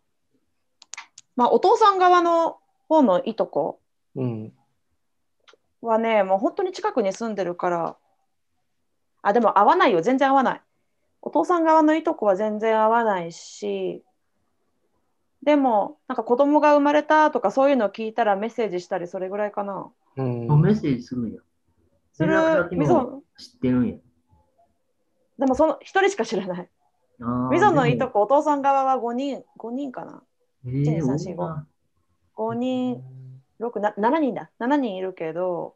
[1.37, 2.57] まあ、お父さん側の
[2.89, 3.79] 方のいとこ
[4.15, 4.21] う。
[4.21, 4.53] うん。
[5.81, 7.95] はね、もう本当に近くに住んでるから、
[9.21, 10.61] あ、でも合わないよ、全然合わない。
[11.25, 14.03] お父さん側のいとこは全然合わないし、
[15.41, 19.91] でも、なんか子供が生まれたとかそういうのを聞いたらメッセージしたり、それぐらいかな。
[20.17, 21.41] うんあメッセージするんや。
[22.13, 23.95] するみぞも知ってるんや。
[25.39, 26.69] でもその一人しか知らない。
[27.51, 30.23] みぞのいとこ、お父さん側は5人、5人かな。
[30.65, 31.67] えー、1 2 3 4 5多いな
[32.35, 33.03] 5人、
[33.59, 34.51] 6な7人だ。
[34.59, 35.75] 7人いるけど、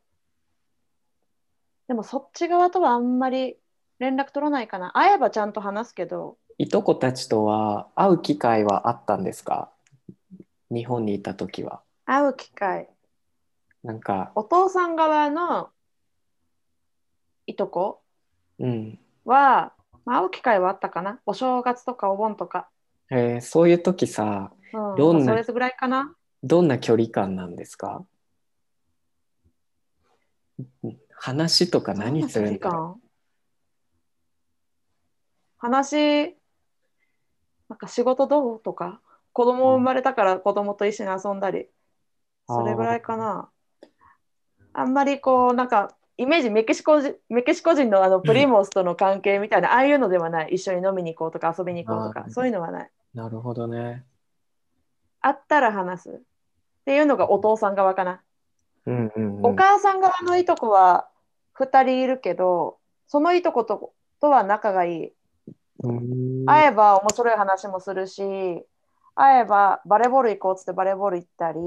[1.87, 3.57] でもそっち側とはあんまり
[3.99, 4.91] 連絡取らないかな？
[4.97, 9.71] 会えばちゃんと話すけど、いとこたちとは会う機会はあったんですか？
[10.71, 11.81] 日本にいた時は。
[12.05, 12.89] 会う機会。
[13.83, 15.69] なんか、お父さん側の
[17.45, 18.01] いとこ？
[18.59, 18.99] うん。
[19.25, 19.73] は、
[20.05, 21.19] まあ、会う機会はあったかな？
[21.25, 22.69] お正月とかお盆とか。
[23.11, 26.13] えーそういう時さ、うん、どんなそれぐらいかな？
[26.43, 28.05] どんな距離感なんですか？
[30.83, 33.01] うん話とか何するんだろどな距離感
[35.59, 36.35] 話、
[37.69, 39.01] なんか仕事どうとか、
[39.31, 41.67] 子供生まれたから子供と一緒に遊んだり、
[42.47, 43.49] それぐらいかな。
[44.73, 50.55] あんまりこう、なんか、イメージメキシコ人メキシコ人のあのプリモスとの関係みたいな、ああいうのではない。
[50.55, 52.89] 一緒に飲みに行こうとか遊びに行こうとか、そういうのはない。
[53.15, 54.05] うなるほどね。
[55.21, 56.09] 会ったら話す。
[56.09, 56.21] っ
[56.85, 58.21] ていうのがお父さん側かな。
[58.85, 59.45] うんうん、うん。
[59.45, 61.07] お母さん側のいとこは
[61.53, 65.13] 2人いるけど、そのいとこととは仲がいい。
[66.45, 68.21] 会えば面白い話もするし、
[69.15, 71.59] 会えばバレーボール行こうっつってバレーボール行ったり、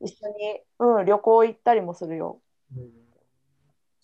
[0.00, 2.40] 一緒に、うん、旅行行ったりもするよ。
[2.76, 3.08] うん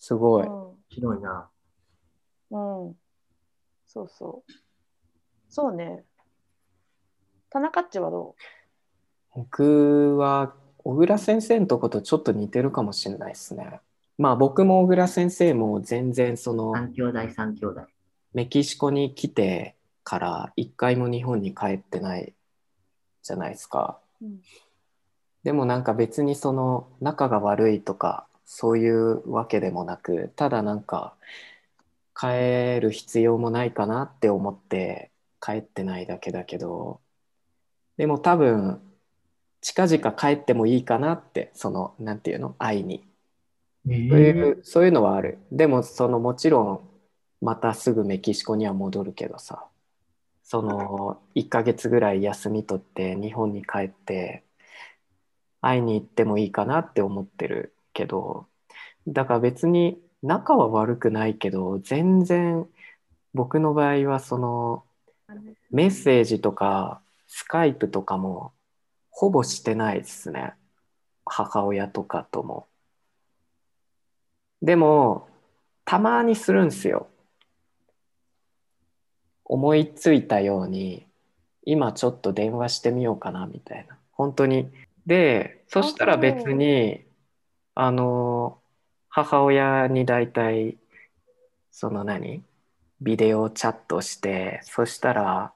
[0.04, 0.46] すごい。
[0.46, 1.48] 面白いな。
[2.50, 2.88] うん。
[2.88, 2.94] うん。
[3.86, 4.52] そうそう。
[5.48, 6.04] そうね。
[7.48, 8.34] 田中っちはど
[9.34, 13.80] 僕は小倉先生のとことちょっと似てるかもしれないですね。
[14.18, 17.86] まあ僕も小倉先生も全然その三兄弟、三兄弟。
[18.35, 22.35] メキシコに来てから一回も日本に帰ってない
[23.22, 23.99] じゃないですか。
[24.20, 24.43] う、うん、
[25.45, 31.14] でもなんか別にその仲が悪いとかそういうわけでもなくただなんか
[32.14, 35.11] 帰る必要もないかなって思って
[35.41, 37.01] 帰ってないだけだけど
[37.97, 38.80] でも多分
[39.61, 43.05] 近々帰ってもいいかなってそのなんていうの会いに。
[43.87, 45.39] そうそういうそういうのはある。
[45.53, 46.80] でもそのもちろん
[47.45, 49.66] またすぐメキシコには戻るけどさ。
[50.42, 54.45] その1ヶ月ぐらい休み取って日本に帰って
[55.61, 58.47] 会いに行ってもいいかなって思ってるけど。
[59.07, 62.66] だから別に仲は悪くないけど全然
[63.34, 64.84] 僕の場合はその
[65.70, 68.53] メッセージとかスカイプとかも
[69.11, 70.55] ほぼしてないですね。
[71.26, 72.66] 母親とかとも。
[74.62, 75.28] でも
[75.84, 77.09] たまにするんですよ。
[79.45, 81.07] 思いついたように
[81.64, 83.97] 今ちょっと電話してみようかなみたいな。
[84.12, 84.70] 本当に。
[85.07, 87.05] でそしたら別に
[87.74, 88.59] あの
[89.09, 90.78] 母親に大体
[91.70, 92.42] その何
[93.01, 95.53] ビデオチャットしてそしたら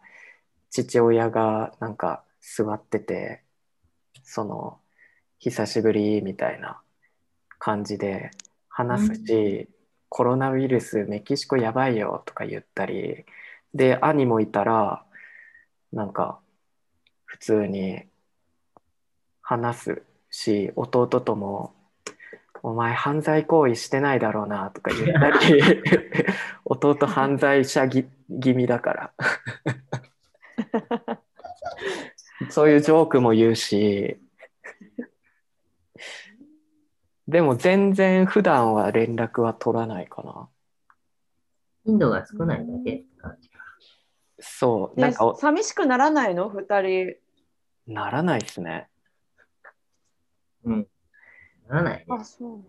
[0.71, 3.43] 父親がなんか座ってて
[4.23, 4.79] その
[5.39, 6.81] 久しぶりみたいな
[7.59, 8.31] 感じで
[8.69, 9.69] 話すし、
[10.09, 13.25] コロナウイルスメキシコやばいよとか言ったり
[13.75, 15.05] で兄もいたら
[15.93, 16.41] なんか
[17.25, 18.03] 普通に
[19.43, 21.75] 話すし弟とも
[22.63, 25.83] 「お前犯罪行為してないだろうな」とか言ったり
[26.65, 28.07] 弟犯罪者ぎ
[28.43, 29.13] 気味だから。
[32.51, 34.19] そういうジョークも言うし。
[37.27, 40.49] でも全然普段は連絡は取らないかな。
[41.85, 43.05] 頻度が少ないだけ。
[44.41, 46.49] そうでなんかお寂しくならないの？
[46.49, 47.17] 二人。
[47.87, 48.89] ならないですね
[50.65, 50.87] うん。
[51.69, 52.05] ならないね。
[52.09, 52.65] あ、そう。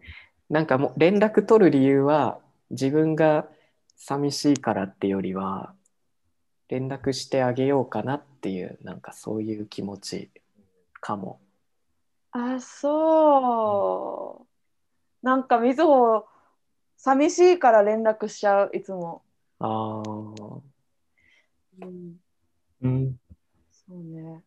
[0.50, 2.40] なんかもう連絡取る理由は
[2.70, 3.48] 自分が
[3.96, 5.74] 寂しいからってよりは
[6.70, 10.32] 連絡してあげようかなっていうなんかそういう気持ち
[11.02, 11.40] かも。
[12.32, 15.26] あ、そう。
[15.26, 16.26] なんか、みずほ、
[16.96, 19.24] 寂しいから連絡しちゃう、いつも。
[19.60, 20.39] ああ、
[21.82, 22.16] うん、
[22.82, 23.20] うん。
[23.72, 24.44] そうね。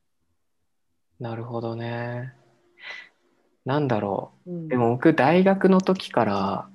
[1.18, 2.34] なるほどね。
[3.64, 4.68] なんだろう。
[4.68, 6.68] でも僕大学の時から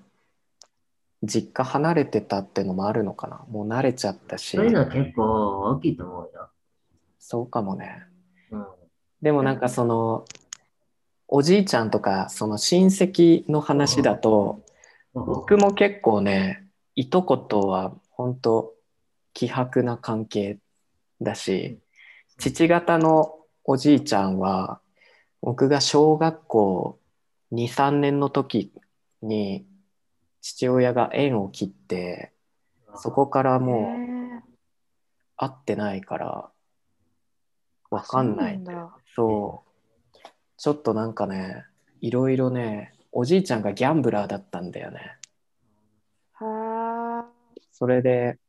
[1.24, 3.46] 実家離れてたってのもあるのかな。
[3.50, 6.50] もう慣れちゃったしそういうのは結構大きいと思うよ。
[7.20, 8.06] そうかもね。
[8.52, 8.66] うん。
[9.22, 10.26] でもなんかその
[11.28, 14.62] おじいちゃんとかその親戚の話だと
[15.14, 18.77] 僕も結構ねいとことは本当
[19.38, 20.58] 希薄な関係
[21.22, 21.80] だし
[22.40, 24.82] 父方のおじいちゃんは
[25.42, 27.00] 僕が小学校
[27.52, 28.74] 23年の時
[29.22, 29.66] に
[30.42, 32.34] 父親が縁を切って
[32.96, 34.44] そこからもうへ
[35.38, 36.50] 会ってないから
[37.90, 38.60] わかんない
[39.16, 40.18] そう。
[40.58, 41.66] ちょっとなんかね、
[42.02, 45.18] いろいろね、おじいちゃんがギャンブラーだったんだよね。
[47.72, 48.40] それで、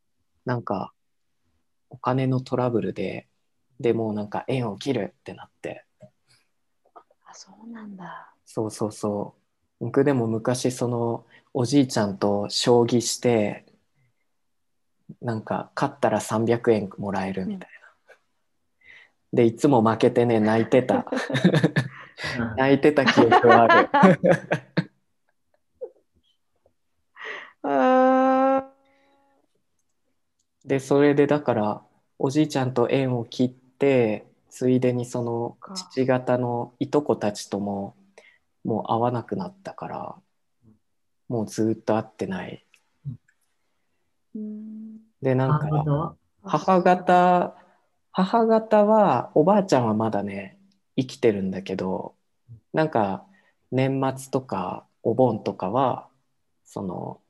[0.49, 0.93] なんか、
[1.91, 3.27] お金のトラブルで、
[3.79, 5.85] でもうなんか縁を切るってなって。
[6.01, 6.05] ー
[7.27, 8.33] あ、そうなんだ。
[8.47, 9.35] そうそうそ
[9.79, 9.85] う。
[9.85, 11.23] 僕でも昔その
[11.53, 13.63] おじいちゃんと将棋して、
[15.21, 17.69] なんか勝ったら300円もらえるみたい
[18.07, 18.15] な。
[19.33, 21.05] で、いつも負けてね、泣いてた。
[22.39, 23.87] う ん 泣いてた記憶はある。
[27.61, 27.98] あ
[30.69, 31.81] でそれでだから
[32.19, 35.73] おじいちゃんと縁を切ってついでにそのか。
[35.73, 37.95] 父方のいとこたちとも
[38.63, 40.15] もう会わなくなったから
[41.27, 42.63] もうずっと会ってない。
[44.35, 44.97] ーうん。
[45.23, 47.55] でなんか母方は
[48.11, 50.59] 母方母方はおばあちゃんはまだね
[50.95, 52.13] 生きてるんだけど
[52.73, 53.25] なんか
[53.71, 56.09] 年末とかお盆とかは
[56.63, 57.21] その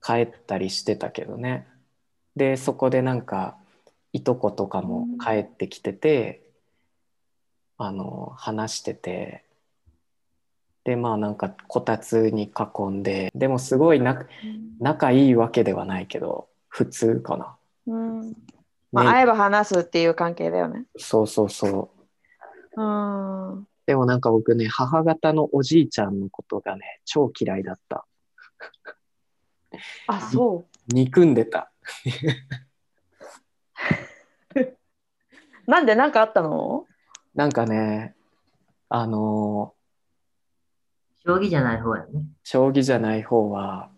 [0.00, 1.66] 帰ったりしてたけどね
[2.40, 3.58] でそこでなんか
[4.14, 6.40] いとことかも帰ってきてて、
[7.76, 9.44] あの話してて
[10.84, 14.26] でまあなんかこたつに囲んででもすごいな
[14.78, 17.56] 仲いいわけではないけど普通かな。
[17.86, 18.34] うん
[18.90, 20.86] まあ、ね会えば話すっていう関係だよね。
[20.96, 21.90] そうそうそ
[22.74, 22.82] う。
[22.82, 22.84] う
[23.60, 23.66] ん。
[23.84, 28.06] でもなんか僕ね、母方のおじいちゃんのことがね、超嫌いだった。
[30.06, 31.69] あ、そ憎んでた。
[34.56, 34.76] う。
[35.66, 36.86] なんで何かあったの？
[37.34, 38.14] なんかね、
[38.88, 39.74] あの
[41.24, 42.08] 将棋じゃない方やね。
[42.14, 43.90] ー将棋じゃない方は、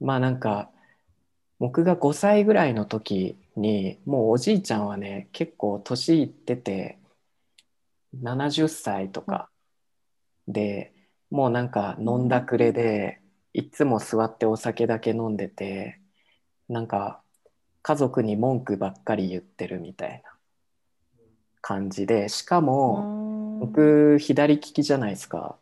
[0.00, 0.70] まあなんか、
[1.58, 6.98] 僕が5歳ぐらいの時に、もうおじいちゃんはね、結構年いってて、
[8.22, 9.50] 70歳とか
[10.48, 10.92] で、
[11.30, 13.20] もうなんか飲んだくれで、
[13.52, 15.99] いつも座ってお酒だけ飲んでて、
[16.70, 17.20] なんか
[17.82, 20.30] 家族に文句ばっかり言ってるみたいな
[21.60, 25.56] 感じで、しかも、僕左利きじゃないですか。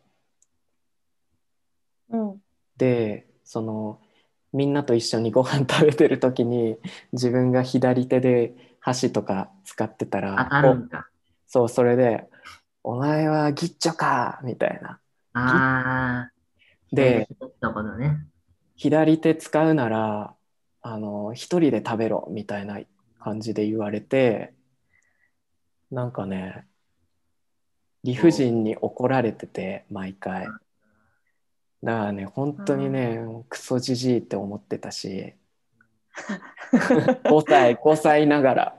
[2.09, 2.41] うん。
[2.77, 3.99] でその
[4.53, 6.77] みんなと一緒にご飯食べてる時に
[7.11, 10.49] 自分が左手で箸とか使ってた当ら
[11.45, 12.29] そうそれで
[12.83, 14.99] 「お前はギッチョか!」みたいな。
[15.33, 16.31] ああ。
[16.91, 17.27] で。
[18.75, 20.33] 左手使うなら
[20.81, 22.79] あの一人で食べろみたいな
[23.19, 24.53] 感じで言われて
[25.91, 26.65] なんかね
[28.03, 30.47] 理不尽に怒られてて毎回。
[31.81, 33.19] だからね本当にね
[33.49, 35.33] クソじじいって思ってたし
[37.23, 38.75] 5歳5歳ながら。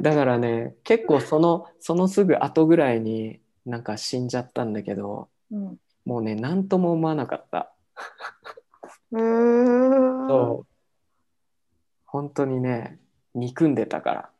[0.00, 5.78] だからね結構そのそのすぐ後ぐらいになんか死んじゃったんだけどうん。
[6.04, 7.72] もうね何とも思わなかった
[9.12, 10.28] うーん。
[10.28, 10.66] そう
[12.06, 12.98] 本当にね
[13.34, 14.30] 憎んでたから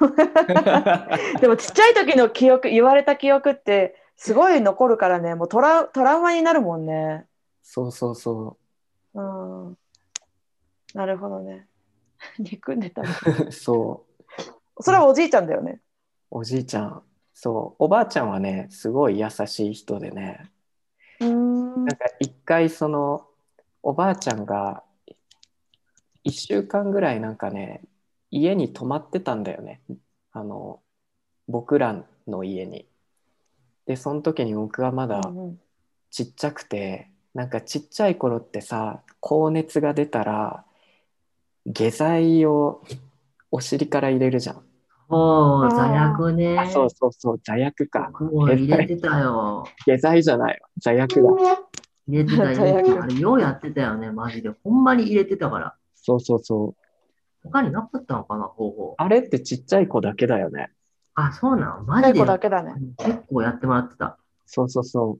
[1.40, 7.26] でもちっちゃい時の記憶、言われた記憶ってすごい残るからね、もうトラトラウマになるもんね。
[7.62, 8.56] そうそうそ
[9.14, 9.78] うん。
[10.94, 11.66] なるほどね。
[12.38, 13.02] 憎んでた
[13.50, 14.06] そ
[14.78, 15.80] うそれはおじいちゃんだよね。
[16.30, 17.02] おじいちゃん
[17.34, 20.50] そうおばあちゃんはねすごい優しい人でね
[21.24, 23.26] んなんか一回その
[23.82, 24.82] おばあちゃんが
[26.24, 27.82] 1週間ぐらいなんかね
[28.30, 29.82] 家に泊まってたんだよね
[30.32, 30.80] あの
[31.48, 32.86] 僕らの家に。
[33.86, 35.60] でその時に僕はまだうんうん
[36.10, 40.64] ちっちゃくてなんかちっちゃい頃ってさ高熱が出たら
[41.66, 42.82] 下剤を
[43.50, 44.63] お尻から入れるじゃん。
[45.08, 46.58] おー、あー座薬ね。
[46.58, 48.08] あそうそうそう座薬か。
[48.12, 49.64] 僕も入れてたよ。
[49.84, 51.28] 下剤じゃないわ座薬だ。
[52.06, 53.02] 入れてた、入れてた。
[53.02, 54.50] あれ、ようやってたよね、マジで。
[54.50, 55.74] ほんまに入れてたから。
[55.94, 56.76] そうそうそう。
[57.44, 58.94] 他になかったのかな、方法。
[58.98, 60.70] あれってちっちゃい子だけだよね。
[61.14, 62.24] あ、そうなのマ最ジで。
[62.24, 62.74] 後だけだね。
[62.98, 64.18] 結構やってもらってた。
[64.46, 65.18] そうそうそ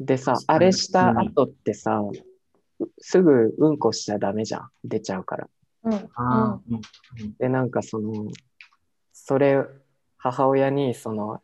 [0.00, 0.04] う。
[0.04, 4.68] でさあれした後ってさ、うすぐうんこしちゃダメじゃん。
[4.84, 5.48] 出ちゃうから。
[5.84, 5.94] うん。
[5.94, 6.80] ああ、うん。
[7.38, 8.26] で、なんかその、
[9.26, 9.64] それ、
[10.18, 11.40] 母親に、その、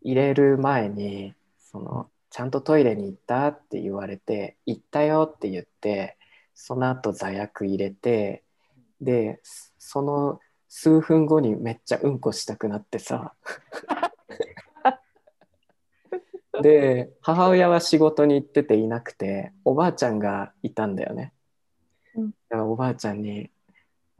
[0.00, 6.18] 入れる前に、その、ちゃんとトイレに行ったって言われて、行ったよって言って、
[6.52, 8.42] その後座薬入れて、
[9.00, 9.40] で、
[9.78, 13.36] その数分後にめっちゃうんこしたくなってさ。
[16.60, 21.32] で、母親は仕事に行ってていなくて、おばあちゃんがいたんだよね。
[22.16, 23.52] うんだからおばあちゃんに、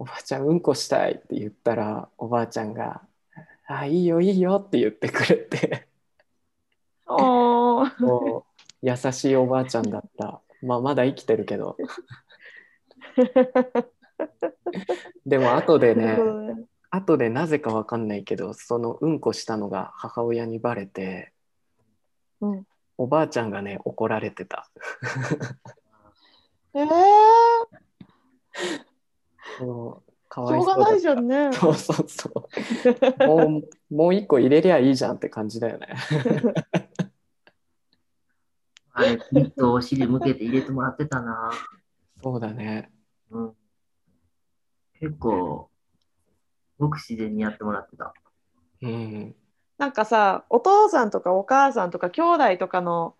[0.02, 3.02] おばあちゃんうんこしたいって言ったら、おばあちゃんが、
[3.68, 5.86] あ、いいよいいよって言ってくれて、
[7.06, 7.86] おう
[8.82, 10.40] 優しいおばあちゃんだった。
[10.60, 11.76] まあまだ生きてるけど。
[15.24, 16.18] でも後でね
[16.90, 21.32] 後でなぜかわかんないけど、そのうんこしたのが母親にバレて、
[22.40, 22.66] うん
[22.98, 24.68] おばあちゃんがね、怒られてた。
[26.74, 26.88] えー、
[29.58, 31.24] そうかしょうがないじゃん。
[31.24, 31.52] んね。
[31.52, 33.26] そうそうそう。
[33.26, 35.88] もう、もう一個入れりゃいいじゃんって感じだよね。
[38.94, 41.50] あれ、きっとお尻向けて入れてもらってたな。
[42.22, 42.90] そうだね。
[43.30, 43.56] うん。
[45.00, 45.70] 結構、
[46.78, 48.14] ごく自然にやってもらってた。
[48.82, 49.34] うん。
[49.78, 53.16] なんかさ、お父さんとかお母さんとか兄弟とかの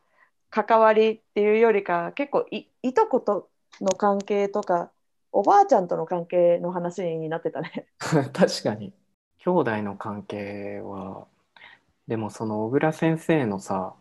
[0.50, 3.48] 関わりっていうよりか、結構いいとこと
[3.80, 4.90] の関係とか、
[5.32, 7.86] おばあちゃんとの関係の話になってたね。
[7.98, 8.92] 確かに。
[9.38, 11.26] 兄弟の関係は、
[12.06, 13.94] でもその小倉先生のさ、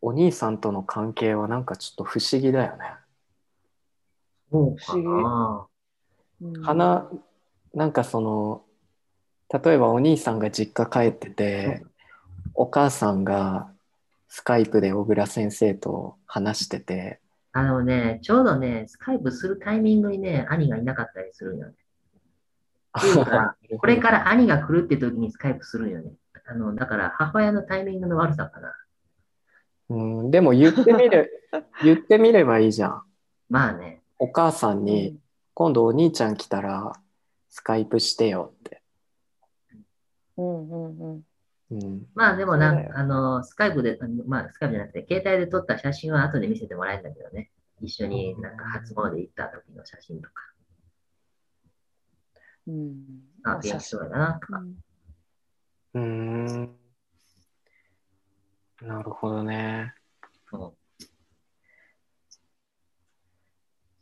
[0.00, 2.84] お兄さんとの関係はなんかちょっと不思議だよね。
[4.50, 5.66] そうかな。
[5.68, 7.10] うん花
[7.72, 8.62] なんかその
[9.48, 11.84] 例えばお兄さんが実家帰ってて
[12.54, 13.70] お母さんが
[14.28, 17.20] スカイプで小倉先生と話してて
[17.56, 21.74] あのね、ちょうどね、スカイプするタイミングにね、兄がいなかったりするんよね。
[22.98, 26.10] っていうかこれから兄が来るって時にスカイプするんよね。
[26.46, 28.74] あの、だから母親のタイミングの悪さかな。
[29.88, 31.48] うん、でも言ってみる
[31.84, 33.02] 言ってみればいいじゃん
[33.48, 34.02] まあね。
[34.18, 35.20] お母さんに
[35.54, 36.92] 今度お兄ちゃん来たら
[37.50, 38.82] スカイプしてよって、
[40.38, 41.22] うんうんうん
[41.70, 47.50] うん、まあでもなんあの、スカイプで、あのまあスカイプじゃなくて、携帯で撮った写真は後で見せてもらえるんだけどね。
[47.80, 50.32] 一緒になんか初詣行った時の写真とか、
[52.66, 53.24] うん。
[53.44, 54.62] あ、元気そうだなとか。
[55.94, 56.76] うーん。
[58.82, 59.94] なるほどね。
[60.50, 60.74] そ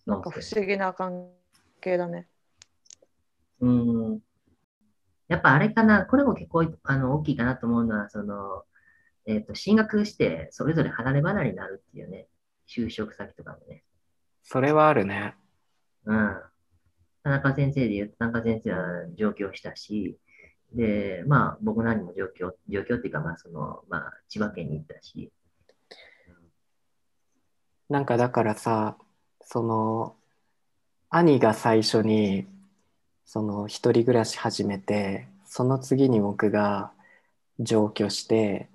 [0.07, 0.11] う。
[0.11, 1.29] なんか不思議な関
[1.81, 2.27] 係だね。
[3.61, 4.21] うん。
[5.33, 8.65] やっぱあれかな、これも結構あの大きいかなと思うのは、その、
[9.27, 12.29] えっ、と、進学して、それぞれ離れ離れになるっていうね、
[12.69, 13.85] 就職先とかもね。
[14.43, 15.35] それはあるね
[16.05, 16.37] うん。
[17.23, 18.81] 田中先生で言うと、田中先生は
[19.17, 20.19] 上京したし、
[20.75, 25.33] で、まあ、僕なりも上京、上京っていうか、まあ、その、まあ、千葉県に行ったし、
[27.89, 28.97] なんかだからさ
[29.43, 30.17] その
[31.11, 32.47] 兄が最初に
[33.33, 36.93] その一人暮らし始めてその次に僕が
[37.61, 38.69] 上京して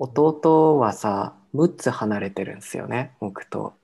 [0.00, 3.74] 弟はさ6つ離れてるんですよね僕と。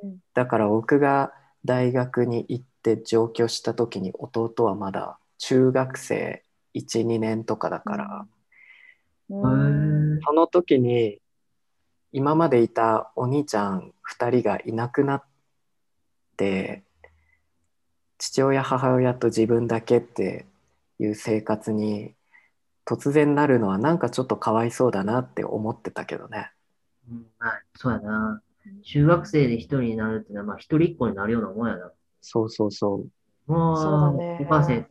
[0.00, 0.18] うん。
[0.34, 1.32] だから僕が
[1.64, 6.44] 大学に行って上京した時に弟はまだ中学生
[6.76, 8.26] 12年とかだから、
[9.30, 10.18] うん。
[10.18, 11.18] へその時に
[12.12, 15.24] 今までいたお兄ちゃん2人がいなくなっ
[16.36, 16.84] て
[18.20, 20.44] 父親母親と自分だけって
[20.98, 22.14] いう生活に
[22.84, 26.52] 突然なるのはなんかちょっとかわいそうだなって思ってたけどね。
[27.10, 28.42] うん、まあ、そうやな。
[28.84, 31.92] 中学生で一人になるっていうのは、まあ、一人っ子になるようなもんやな。
[32.20, 33.06] そうそうそ
[33.48, 33.50] う。
[33.50, 34.86] もう、そうだねお母さん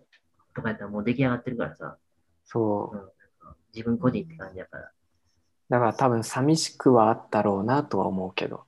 [0.56, 1.98] とかやったらもう出来上がってるからさ、
[2.46, 3.14] そう。
[3.76, 4.92] 自分個人って感じやから。
[5.70, 8.64] だから多分寂しくはあったろうなとは思うけど。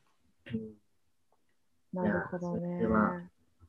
[0.53, 0.81] うん
[1.93, 3.21] なるほどねいやそれは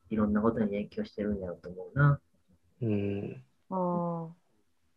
[0.09, 2.19] いろんなことに影響してるんやろうと思うな。
[2.81, 3.43] うん。
[3.69, 4.29] あー。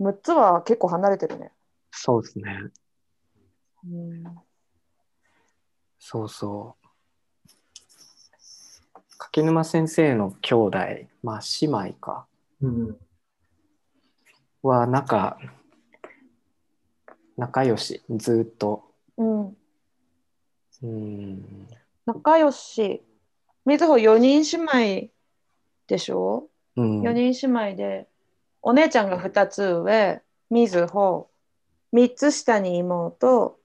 [0.01, 1.53] 6つは結構離れてるね。
[1.91, 2.71] そうですね。
[3.85, 4.25] うん
[5.99, 6.87] そうそう。
[9.19, 10.79] 柿沼先生の兄弟、
[11.23, 12.27] まあ姉妹か。
[12.61, 12.97] うん。
[14.63, 15.39] は仲
[17.37, 18.85] 仲良しずっと
[19.17, 19.57] うん、
[20.83, 21.69] うん
[22.05, 23.03] 仲良し。
[23.67, 25.11] みずほ4人姉妹
[25.89, 27.01] でしょ、うん。
[27.03, 28.09] 4人姉妹で、
[28.63, 31.29] お姉ちゃんが2つ上、みずほ、
[31.93, 33.59] 3つ下に妹、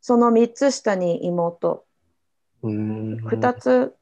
[0.00, 1.84] その3つ下に妹、
[2.62, 3.16] うん。
[3.16, 3.94] 2つ、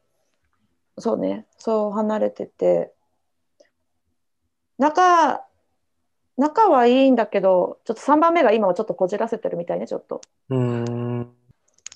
[0.98, 2.92] そうね、そう離れてて、
[4.78, 5.44] 仲、
[6.36, 10.20] 仲はいいんだけど、ちょっと3番目が今はちょっとこじらせてるみたいね、ちょっと。
[10.50, 11.34] うん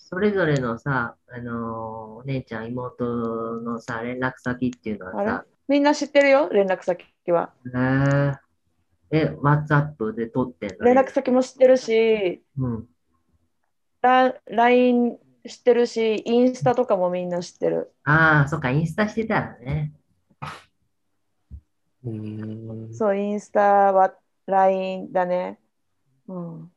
[0.09, 3.04] それぞれのさ、あのーお姉ちゃん、妹
[3.61, 7.52] のさ、連絡先っていうのはさ、みんな知ってるよ、連絡先は。
[7.66, 8.36] えー、
[9.11, 10.84] え、WhatsApp で撮ってんの？
[10.84, 12.86] 連絡先も知ってるし、うん。
[14.00, 17.92] ラ LINE 知ってるし、インスタとかもみんな知ってる。
[18.04, 19.92] ああ、そっか、インスタしてたらね。
[22.04, 24.14] うんそう、インスタは
[24.46, 25.59] LINE だね。
[26.28, 26.70] うん。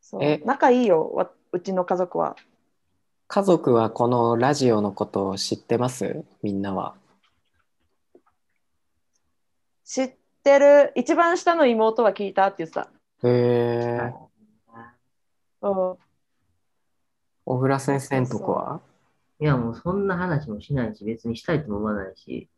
[0.00, 0.42] そうえ？
[0.44, 2.36] 仲いいよ、わうちの家族は？
[3.28, 6.24] 家族はこのラジオのことを知ってます？
[6.42, 6.94] みんなは。
[9.84, 12.88] 知ってる、一番下の妹は聞いたって言ってた。
[13.24, 14.12] へえ。
[15.60, 15.96] うん、
[17.44, 18.80] 小倉先生のとこは？
[19.38, 22.48] いや、もうそんな話もしないし、別にしたいとも思わないし。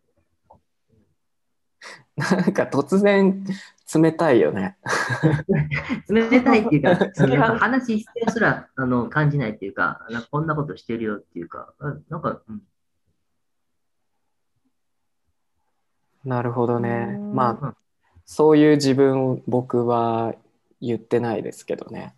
[2.17, 3.45] なんか突然
[3.95, 4.77] 冷たいよね。
[6.09, 6.97] 冷たいっていうか、
[7.59, 12.63] 話してるすらあの感じないっていうか、なんかこんなことしてるよっていうか、あなんか、うん、
[16.25, 17.15] なるほどね。
[17.17, 17.75] うんまあ
[18.27, 20.35] そういう自分僕は
[20.81, 22.15] 言ってないですけどね。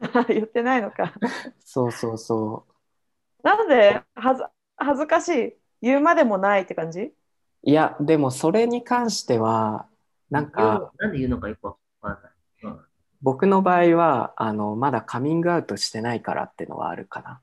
[0.28, 1.14] 言ってないのか。
[1.64, 2.66] そうそうそ
[3.42, 4.44] なんではず
[4.76, 7.00] 恥ずかしい言うまでもないって感じ？
[7.00, 7.12] う。
[7.62, 9.86] いやでもそれに関しては
[10.30, 12.32] なんかなんで言うのかよくわかんない。
[12.62, 12.80] うん
[13.20, 17.40] 僕の場合はあのまだカミングアウトしてないからってのはあるかな。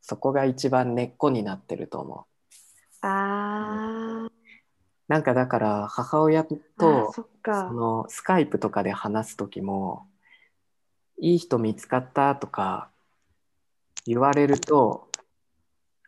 [0.00, 3.06] そこが一番根っこになってると思う。
[3.06, 4.32] あー
[5.08, 10.08] なんかだから母親とそのスカイプとかで話す時も
[11.18, 12.88] いい人見つかったとか
[14.06, 15.08] 言われると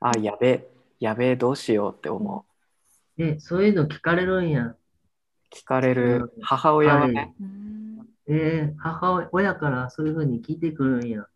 [0.01, 0.69] あやべえ
[1.01, 2.53] やべえどうしようって思う
[3.19, 4.75] え、そういうの聞かれるんや。
[5.53, 11.27] 聞かれるうん母親ははいねうんえー母親からそういうふうに聞いてくるんや。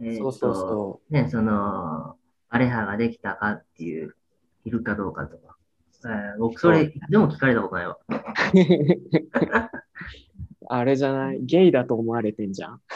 [0.00, 2.16] えーとそうそうそね、その、
[2.48, 4.16] アレハができたかっていう、
[4.64, 5.56] いるかどうかとか。
[6.06, 7.96] えー僕、それ、でも聞かれたことないわ。
[8.08, 8.14] う
[10.66, 11.40] あれじゃない？
[11.44, 12.80] ゲイだと思われてんじゃん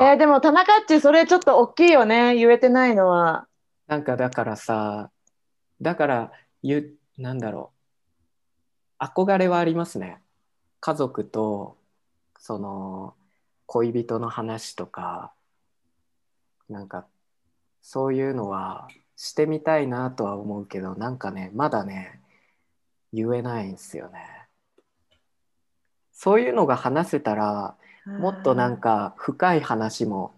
[0.00, 2.34] えーでも田中っちそれちょっと大きいよね。
[2.34, 3.46] 言えてないのは。
[3.86, 5.10] なんかだからさ
[5.80, 7.72] だから言うなんだろ
[9.00, 9.04] う。
[9.04, 10.22] 憧れはありますね。
[10.80, 11.76] 家族と
[12.38, 13.14] その
[13.66, 15.32] 恋人の話とか。
[16.68, 17.06] なんか
[17.82, 22.20] そういうのはしてみたいなとは思うけどなんかねまだね
[23.12, 24.41] 言えないんですよね
[26.22, 27.74] そういうのが話せたら
[28.06, 30.32] もっとなんか深い話も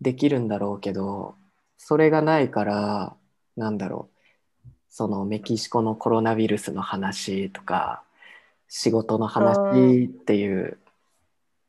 [0.00, 1.36] できるんだろうけど
[1.76, 3.14] それがないから
[3.56, 4.68] なんだろう。
[4.90, 8.02] そのメキシコのコロナウイルスの話とか
[8.66, 10.76] 仕事の話っていう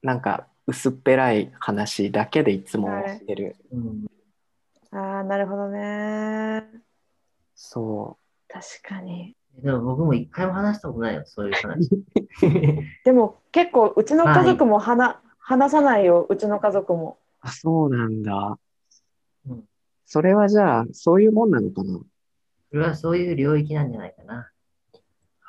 [0.02, 4.08] なんか薄っぺらい話だけでいつもしてる、うん。
[4.90, 6.64] ああなるほどね。
[7.54, 8.18] そ
[8.48, 11.90] 確かにでも僕も一回も話したことないよ、そういう話。
[13.04, 17.18] でも結構うちの家族も話,、話さないようちの家族も。
[17.44, 18.58] うあそうなんだ、
[19.48, 19.64] うん。
[20.06, 22.00] それはじゃあそういうもんなのかな？
[22.70, 24.50] それはそういう領域なんじゃないかな。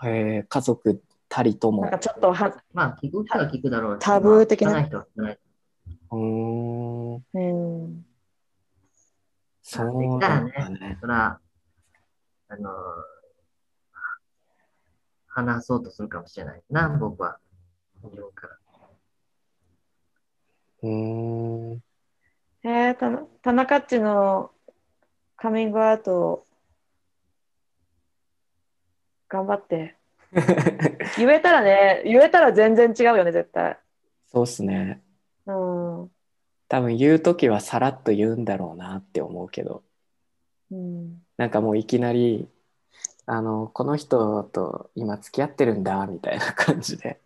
[0.02, 1.82] へえ家族たりとも。
[1.82, 4.82] なんかちょっとは、まあ、聞く人は聞くだろうしタブー的な。
[4.82, 5.38] 人は聞かない。
[6.12, 7.14] うーん。
[7.14, 8.06] うん、
[9.62, 10.98] そうだね。
[11.00, 11.38] そら、
[12.48, 13.19] あのー
[15.44, 17.38] 話そうとするかもしれないな、僕は。
[18.02, 18.56] 自分から。
[20.82, 21.74] うー。
[21.74, 21.82] ん
[22.62, 23.10] えー、た
[23.42, 24.50] 田中っちの
[25.36, 26.44] カミングアウト
[29.28, 29.96] 頑張って。
[31.16, 33.78] 言えたらね言えたら全然違うよね絶対。
[34.30, 35.02] そうっすね。
[35.46, 36.10] うん。
[36.68, 39.82] 多分言う時はさらっと言うんだろうなって思うけど。
[40.70, 41.22] うん。
[41.36, 42.48] なんかもういきなり
[43.32, 47.20] あのこの人と今付き合ってるんだみたいな感じで。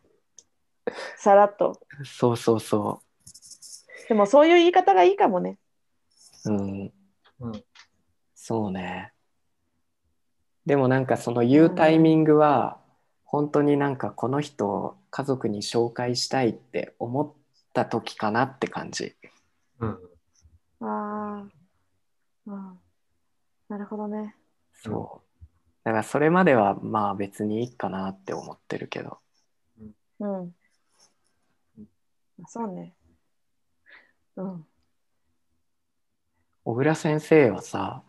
[1.16, 1.80] さらっと。
[2.04, 3.00] そうそうそ
[4.06, 5.58] でもそういう言い方がいいかもね。
[6.44, 6.92] ううん。
[7.40, 7.64] うん。
[8.34, 9.14] そうね。
[10.66, 12.78] でもなんかその言うタイミングは
[13.24, 17.32] 本当になんかこの人を家族に紹介したいって思っ
[17.72, 19.16] た時かなって感じ。
[19.80, 19.98] うん。
[20.80, 22.50] あー。
[22.52, 23.70] あー。
[23.70, 24.36] なるほどね。
[24.74, 25.23] そう
[25.84, 29.18] だからそれまではまあ別にいいかなって思ってるけど。
[30.18, 30.54] うん。
[32.46, 32.94] そうね。
[34.36, 34.66] うん。
[36.64, 38.02] 小倉先生はさ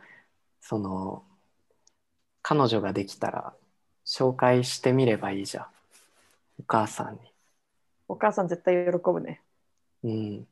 [0.62, 1.24] その
[2.42, 3.54] 彼女ができたら
[4.06, 5.66] 紹介してみればいいじゃん。
[6.60, 7.20] お母さん
[8.08, 9.42] お母さん絶対喜ぶね。
[10.02, 10.46] に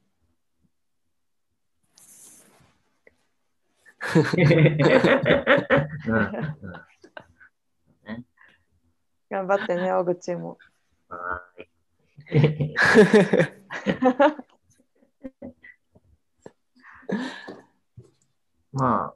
[4.05, 4.19] う
[4.49, 4.78] ん。
[6.07, 6.26] うん。
[6.61, 6.92] うん
[9.34, 10.59] 頑張ってね 小口も
[11.09, 12.75] はーい。
[18.71, 19.15] まあ、っ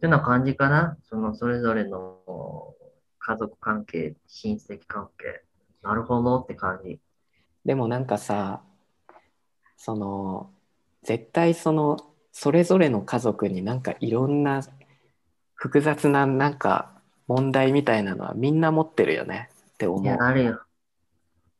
[0.00, 0.98] てな感じかな。
[1.02, 2.74] そのそれぞれの
[3.18, 5.44] 家族関係、親戚関係。
[5.82, 7.00] なるほどって感じ。
[7.64, 8.62] でもなんかさ
[9.76, 10.50] その
[11.02, 11.96] 絶対その
[12.32, 14.62] それぞれの家族になんかいろんな
[15.54, 19.50] 複雑ななんか問題みたいなのはみんな持ってるよね。
[19.74, 20.62] って思いや、う、あるよ。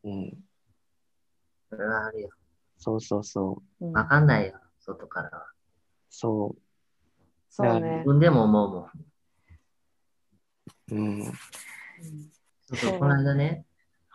[0.03, 0.33] うん、
[1.69, 2.29] それはあるよ。
[2.77, 3.85] そうそうそう。
[3.85, 3.93] うん。
[3.93, 5.47] わかんないよ、外からは。
[6.09, 6.55] そ
[7.49, 7.89] そうね。
[7.97, 8.05] 自。
[8.05, 8.89] 分でも思うもん。
[10.91, 11.23] ううん。
[12.65, 12.77] そう。
[12.77, 13.65] そ、そううこの間ね、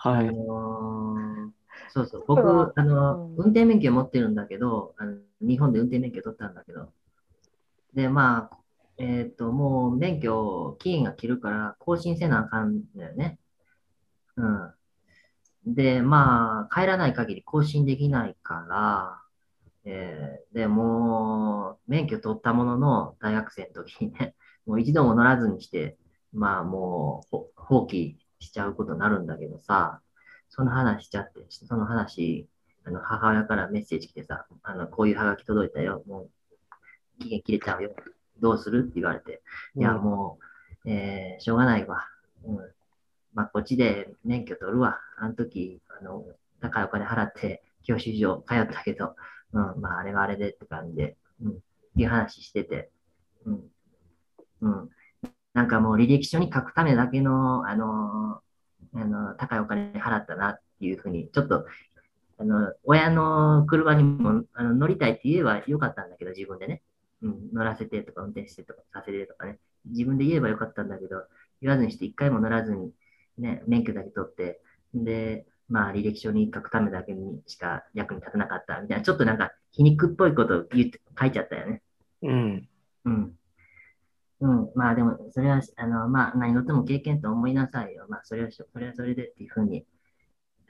[0.03, 0.27] あはい。
[0.27, 1.53] のー
[1.91, 2.41] そうそう、僕
[2.77, 3.37] あの、うん。
[3.37, 6.93] 運転免許持ってるんだけど、あの日本で運転免許取ったんだけど、
[7.95, 8.58] で、まあ、
[8.99, 13.39] えっと、もう免許、期限が切るから、更新せなあかんだよね。
[14.37, 14.75] うん。
[15.67, 19.23] で、まあ、帰らない限り更新できないから、
[19.85, 24.35] えーで、もう、免許取ったものの、大学生の時にね、
[24.67, 25.97] もう一度も乗らずにして、
[26.33, 30.03] まあ、もう、放棄しちゃうことになるんだけどさ、
[30.49, 32.49] その話しちゃって、その話、
[32.85, 36.31] あの母親からメッセージ来てさ、あのこういうハガキ届いたよ、もう
[37.23, 37.95] 期限切れちゃうよ、
[38.41, 38.81] どうする？
[38.81, 39.43] って言われて、
[39.77, 40.39] いや、も
[40.85, 42.07] う、えーしょうがないわ。
[42.45, 42.57] うん。
[43.35, 44.99] まあ、こっちで免許取るわ。
[45.19, 46.25] あの時、あの、
[46.61, 49.15] 高いお金払って教習所通ったけど、
[49.53, 52.91] うん、まあ、あれはあれでって感じで、うん、っていう話してて、
[53.45, 53.65] うん。
[54.63, 54.91] うん。
[55.55, 58.41] なんかもう履歴書に書くためだけの、あの、
[58.95, 61.67] あの、高いお金払ったなっていうふうに、ちょっと、
[62.39, 66.83] あの、親の車にもあの乗りたいって言えばよかったんだけど、自分でね。
[67.23, 69.59] うん、乗らせてとか運転してとかさせてとかね。
[69.87, 71.25] 自分で言えばよかったんだけど、
[71.61, 72.93] 言わずにして一回も乗らずに、
[73.39, 74.61] ね、免許だけ取って、
[74.95, 81.83] で、まあ履歴書に書くためだけにしか役に立たなかったみたいな、ちょっとなんか皮肉っぽいことを言って書いちゃったよね。
[82.23, 82.69] うん。
[83.05, 83.39] うん。
[84.41, 84.71] うん。
[84.75, 88.07] まあでも、それは、あの、まあ何事も経験と思いなさいよ。
[88.09, 89.85] まあそれはそれはそれでっていうふうに、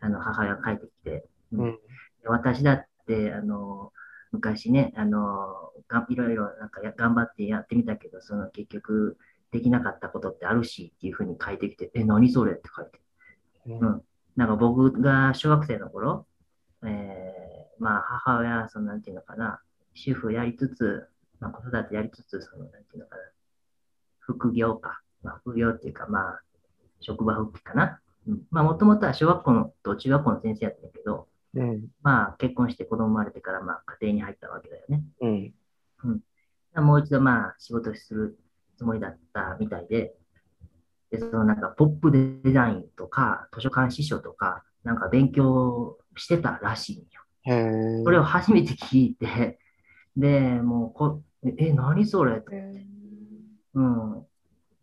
[0.01, 1.79] あの、母親が書いてきて、うんうん。
[2.25, 3.93] 私だって、あの、
[4.33, 9.19] 昔ね、あの、がいろいろなんかや頑張ってやってみたけど、その結局
[9.51, 13.01] できなかったことってあるしっていうふうに書いてきて、え、何それって書いて。
[13.67, 14.03] うん。
[14.37, 16.27] なんか僕が小学生の頃、
[16.85, 19.61] えー、まあ母親、そのなんていうのかな、
[19.95, 21.09] 主婦やりつつ、
[21.41, 23.23] まあ子育てやりつつ、そのなんていうのかな、
[24.21, 25.01] 副業か。
[25.23, 26.43] まあ副業っていうか、まあ
[27.01, 28.01] 職場復帰かな。
[28.27, 28.43] うん。
[28.51, 31.89] まあもともとは小学校のと中学校の先生やったんだけど、うん。
[32.03, 35.03] まあ結婚して子供生まれてからまあ家庭に入ったわけだよね。
[35.21, 35.55] うん。
[36.85, 38.39] もう一度まあ仕事する
[38.77, 40.15] つもりだったみたいで、
[41.11, 47.07] で、そのなんかポップデザインとか図書館司書とかなんか勉強してたらしいんよ。
[47.43, 48.05] へえ。
[48.05, 49.59] それを初めて聞いて、
[50.17, 52.43] で、もうこ、え、何それ？
[53.75, 54.27] うん。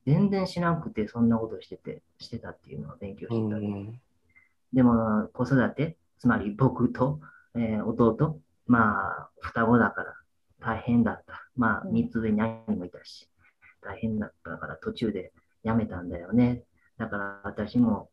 [0.06, 3.58] 全然知らんくてそんなことしてて、してたっていうのを勉強うしてた。
[3.58, 4.00] ん。
[4.74, 7.20] でも、子育て、つまり僕と、
[7.56, 10.16] えー弟、まあ、双子だから
[10.60, 11.48] 大変だった。
[11.56, 13.30] まあ、うん三つ上に兄もいたし、
[13.84, 16.64] 大変だったから途中で辞めたんだよね。
[16.98, 18.10] だから私も、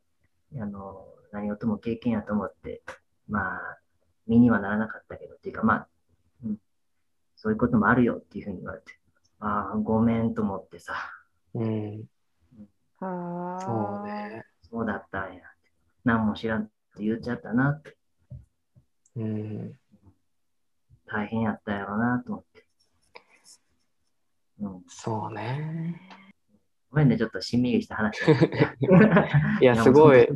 [0.61, 2.83] あの、何事も経験やと思って、
[3.31, 3.79] まあ、
[4.27, 5.89] 身にはならなかったけど、っていうかまあ、
[6.45, 6.59] うん、
[7.35, 8.93] そういうこともあるよっていうふうに言われて、
[9.41, 10.93] ああ、ごめんと思ってさ、
[11.55, 12.05] うん。
[13.01, 13.65] はあ。
[13.65, 14.45] そうね。
[14.71, 15.41] そうだったんや。
[16.05, 17.97] 何も知らんって言っちゃったなって。
[19.17, 19.79] うん。
[21.07, 22.65] 大変やったやろなと思って。
[24.61, 24.83] うん。
[24.89, 26.01] そうね。
[26.91, 28.21] ごめんね、ちょっとしんみりした話。
[29.61, 30.29] いや、すごい、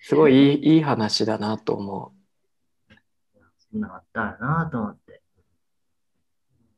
[0.00, 2.12] すごいいいいい話だなと思
[3.70, 5.22] そんなのあったやなと思って。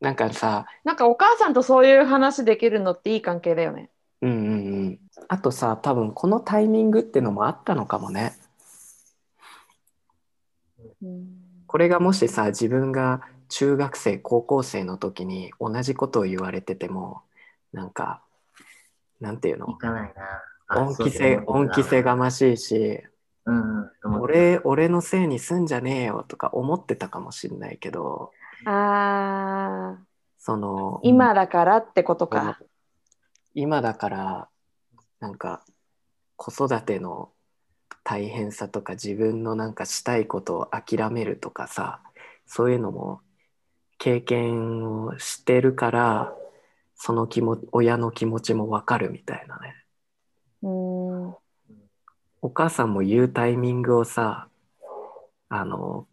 [0.01, 0.03] う。
[0.03, 3.89] なんかさ、なんかお母さんとそういう話できるのっていい関係だよね。
[4.21, 4.99] うんうんうん。
[5.27, 8.38] あとさ、多分このタイミングってのもあったのかもね。
[11.01, 11.27] うん。
[11.67, 17.21] これがもしさ、自分が中学生、高校生の時に同じことを言われてても、
[17.73, 18.21] なんか、
[19.19, 20.43] なんていういのかないな。
[20.67, 22.15] あ恩着せ、恩着せが。
[22.15, 23.03] ましいし、
[23.45, 23.55] そう
[24.05, 28.31] うん俺、俺のせいにすんじゃねえよとか思ってたかもしれないけど、
[28.65, 29.99] ああ、
[30.37, 32.59] その、今だからってことか。
[33.55, 34.47] 今だから
[35.19, 35.63] なんか
[36.35, 37.29] 子育ての
[38.09, 42.01] 大変さとか自分のなんかしたいことを諦めるとかさ
[42.47, 43.21] そういうのも
[43.99, 46.33] 経験をしてるから
[46.95, 49.75] その気も親の気持ちもわかるみたいなね
[50.63, 51.35] うん。
[52.41, 54.47] お母さんも言うタイミングをさ
[55.49, 56.07] あの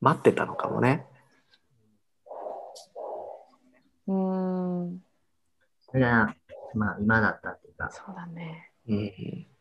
[0.00, 1.06] 待ってたのかもね
[4.08, 5.02] うん。
[5.82, 6.34] それが、
[6.74, 8.72] まあ、今だったっていうか、そうだね。
[8.88, 9.57] うん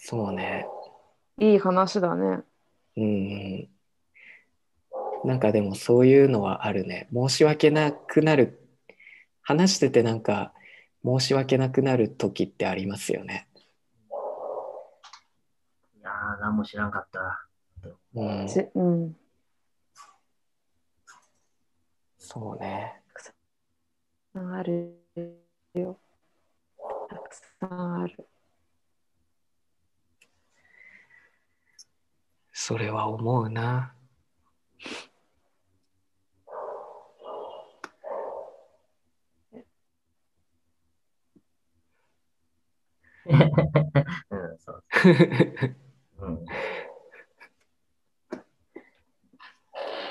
[0.00, 0.66] そうね
[1.40, 2.42] いい話だね。
[2.96, 3.68] うん
[5.24, 7.08] なんかでもそういうのはあるね。
[7.12, 8.60] 申し訳なくなる。
[9.42, 10.52] 話しててなんか
[11.04, 13.48] 申し訳なくなる時ってありますよね。
[15.98, 17.46] いやー、何も知らんかった。
[18.14, 19.16] うん、じうん。
[22.18, 23.02] そうね。
[24.34, 24.94] ある
[25.74, 25.98] よ。
[27.08, 28.28] たくさんある。
[32.60, 33.94] それは思うな。
[43.24, 43.38] うん、
[44.58, 44.84] そう。
[46.18, 46.44] うん。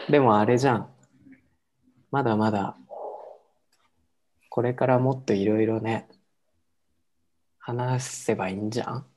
[0.09, 0.89] でもあれじゃん。
[2.11, 2.77] まだまだ
[4.49, 6.07] これからもっといろいろね
[7.59, 9.16] 話せばいいんじゃん？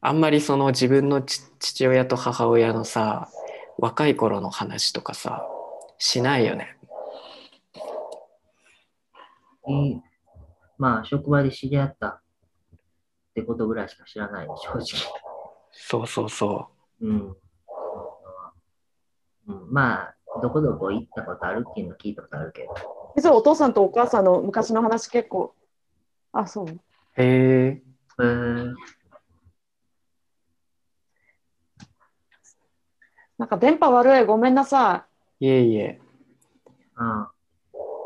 [0.00, 3.30] あんまりその自分のち父親と母親のさ
[3.78, 5.46] 若い頃の話とかさ
[5.98, 6.78] しないよね。
[10.78, 12.20] まあ、職場で知り合ったっ
[13.34, 14.84] てことぐらいしか知らない、正直。
[15.72, 16.68] そうそうそ
[17.00, 17.36] うん。
[19.48, 22.74] うん、まあ、どこどこ行ったことあるっていうの聞いたことあるけど。
[23.16, 25.54] 実はお父さんとお母さんの昔の話結構。
[26.32, 26.66] あ、そう。
[26.66, 26.80] う。
[27.16, 27.24] へ
[27.66, 27.82] え。
[28.20, 28.22] え
[33.38, 34.24] なんか電波悪い。
[34.26, 35.06] ごめんなさ
[35.40, 36.00] いえいえ。
[36.96, 37.30] あ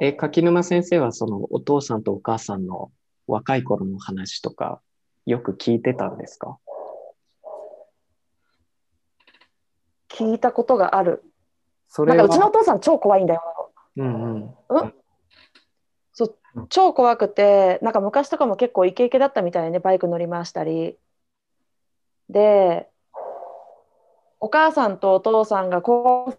[0.01, 2.93] え、柿沼先生はそのお父さんとお母さんの
[3.27, 4.83] 若い頃の話とか
[5.25, 6.59] よく聞いてたんですか？
[10.11, 10.15] い。
[10.15, 11.25] 聞いたことがある。
[11.89, 13.73] それはなんかうちのお父さん超怖いんだよ。
[13.97, 14.95] うんうん？
[16.13, 16.37] そう
[16.69, 20.99] 超怖くて、なんか昔とかも結構イケイケだったみたいね、バイク乗り回したり。
[22.29, 22.91] で、
[24.45, 26.39] お母さんとお父さんが高校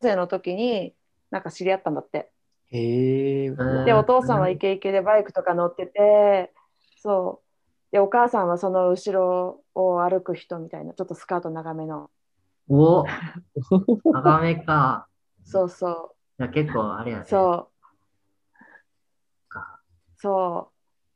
[0.00, 0.94] 生の時に
[1.30, 2.32] なんか知り合ったんだって。
[2.70, 3.48] へえ。
[3.48, 6.50] うんで、お父さんはイケイケでバイクとか乗ってて、
[6.96, 7.92] そう。
[7.92, 12.10] で、お母さんはその後ろを歩く人みたいな、ちょっとスカート長めの。
[12.70, 13.04] お
[14.14, 15.06] 長めか。
[15.44, 17.24] そうそいや結構あれやね。
[17.24, 17.28] う。
[17.28, 17.68] そ
[19.46, 19.50] う。
[19.50, 19.82] か。
[20.16, 20.70] そ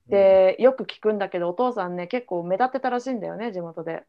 [0.07, 0.11] う。
[0.11, 4.05] で、よく聞くんだけど、お父さんね、結構目立ってたらしいんだよね、地元で。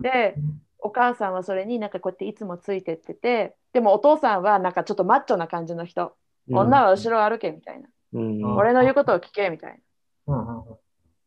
[0.00, 0.10] うん。
[0.10, 0.36] で、
[0.78, 6.14] お母さんはそれになんかこうやっていつもついてってて、でもお父さんはなんかちょっとマッチョな感じの人。
[6.50, 7.88] 女は後ろ歩けみたいな。
[8.14, 8.42] うん。
[8.42, 9.80] うん俺の言うことを聞けみたい
[10.26, 10.34] な。
[10.34, 10.78] うんうんうん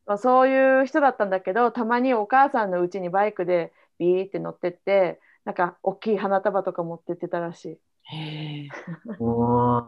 [0.05, 7.79] まあ、そういう人だったんだけど、たまにお母さんのうちにバイクでビーって乗ってって、なんか大きい花束とか持ってってたらしい。
[8.03, 8.69] へえ。
[9.19, 9.87] おー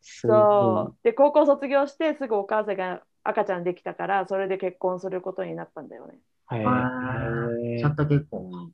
[0.00, 0.96] すごそう。
[1.02, 6.18] で、高校卒業してすぐお母さんが赤ちゃんできたから、それで結婚することになったんだよね。
[6.52, 6.58] い。
[6.58, 8.70] へえちゃんと結構。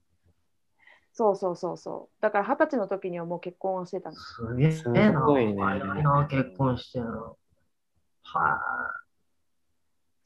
[1.12, 2.22] そうそうそうそう。
[2.22, 4.16] だから二十歳の時にはもう結婚をしてたの。
[4.16, 5.20] すげえすな。
[5.26, 5.62] ごいね
[6.30, 7.36] 結婚してんの。
[8.22, 8.94] は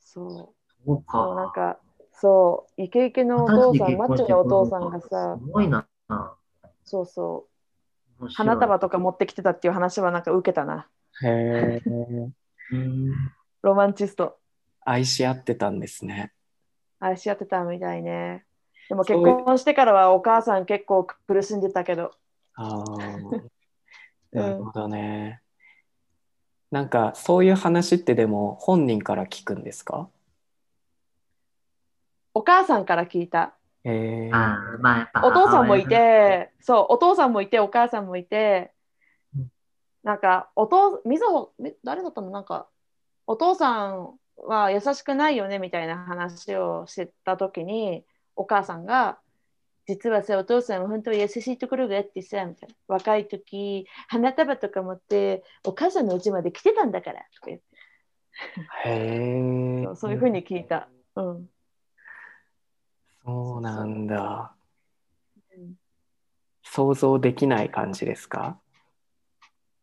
[0.01, 0.29] そう。
[0.29, 0.87] い。
[0.87, 1.53] そうそうなんか。
[1.53, 1.79] か、
[2.13, 5.87] そう、イケイケのお父さん、マッチョなお父さんがすさ、ごいな。
[6.85, 7.49] そうそ
[8.21, 10.89] う、花束とか持ってきてたっていう話はなんか受けたな。
[11.23, 11.83] へえ。
[12.73, 13.13] う ん
[13.63, 14.39] ロマンチスト。
[14.85, 16.33] 愛し合ってたんですね。
[17.05, 18.45] 愛し合ってたみたいね。
[18.89, 22.13] でもそういう結婚してからはお母さん結構苦しんでたけど。
[22.55, 22.85] ああ。
[24.33, 25.43] なるほどね。
[26.71, 30.09] なんかそういう話ってでも本人から聞くんですか？
[32.35, 33.55] お母さんから聞いた。
[33.85, 34.31] へえ。
[34.33, 38.73] あーまあやっぱお父さんもいて、そう、お父さんもいて、お母さんもいて
[39.37, 39.53] うん、
[40.03, 42.31] なんか、お父、みずほ、み誰だったの？
[42.31, 42.67] なんか、
[43.27, 48.05] お父さんは優しくないよねみたいな話をしてた時に、
[48.37, 49.19] お母さんが、
[49.87, 52.75] 実はさ、お父さんは本当に優しいところがあってさ、みたいな。
[52.89, 57.65] 若い時、花束とか持って、お母さんの家まで来てたんだから、とか言って
[58.87, 59.85] へえ。
[59.85, 60.89] そうそういうふうに聞いた。
[61.17, 61.51] うん。
[63.25, 64.55] そうなんだ。
[65.57, 65.75] うん
[66.67, 68.59] 想像できない感じですか？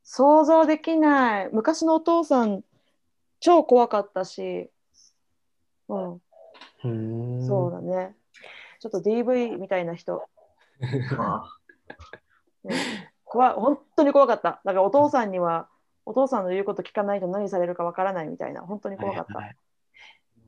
[0.03, 1.49] 想像できない。
[1.53, 2.63] 昔のお父さん、
[3.41, 4.69] 超怖かったし、
[5.89, 7.45] うん、うーん。
[7.45, 8.15] そうだね。
[8.79, 10.23] ちょっと DV みたいな人。
[11.19, 11.43] あ
[12.63, 12.71] うん、
[13.25, 14.61] 怖い、本当に怖かった。
[14.63, 15.67] だからお父さんには、
[16.05, 19.33] お父さんの言うこと聞かないと何されるかわからないみたいな、本当に怖かった。
[19.33, 19.55] はいはい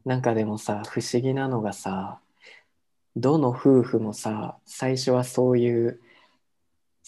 [0.06, 2.20] なんかでもさ不思議なのがさ
[3.16, 6.02] どの夫婦もさ最初はそういう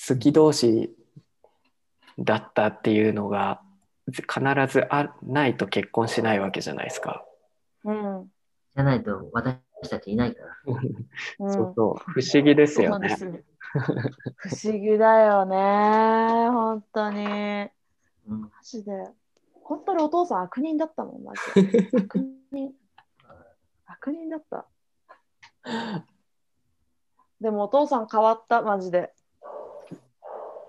[0.08, 0.96] 好き同士
[2.20, 3.62] だったっていうのが
[4.12, 4.24] 必
[4.70, 7.26] ずあないと結婚しないわけじゃないですか。
[7.84, 8.32] うん。
[8.76, 9.58] じゃないと私
[9.90, 10.48] たちいないから。
[11.40, 13.16] うん、そうそう不思議ですよね。
[14.38, 16.50] 不思議だよね。
[16.50, 17.26] 本当に。
[18.28, 18.92] うんマジで。
[19.64, 21.90] 本当にお父さん悪人だったもん、マジで。
[21.98, 22.16] 悪
[22.52, 22.74] 人。
[23.86, 24.68] 悪人だった。
[27.42, 29.12] でもお父さん変わった、マジで。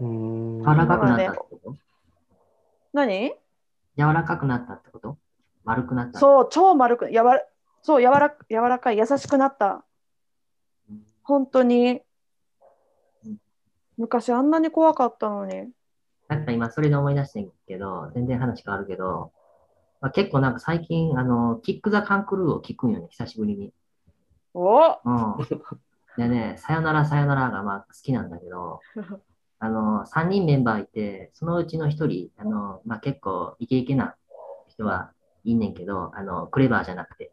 [0.00, 1.34] うーん柔らかくなった
[2.96, 3.32] 何？
[3.96, 5.18] 柔らかくなったってこと？
[5.64, 6.18] 丸くなった？
[6.18, 7.42] そう、超丸く、やわら
[7.82, 9.84] そう柔ら、柔らかい、優しくなった。
[10.90, 12.02] うん本当に
[13.24, 13.36] うん。
[13.96, 15.70] 昔あんなに怖かったのに。
[16.28, 19.32] なんか今それで思い出してんけど、全然話変わるけど、
[20.00, 23.72] まあ、結構なんか最近、あの、キック・ザ・カンクルーを聞くんよね、久しぶりに。
[24.54, 25.36] おうん。
[26.16, 28.80] でね、さよならさよならがまあ好きなんだけど、
[29.58, 34.16] あの、3人メンバーいて、そのうちの1人、あの、まあ結構イケイケな
[34.68, 35.12] 人は
[35.44, 37.32] いんねんけど、あの、クレバーじゃなくて。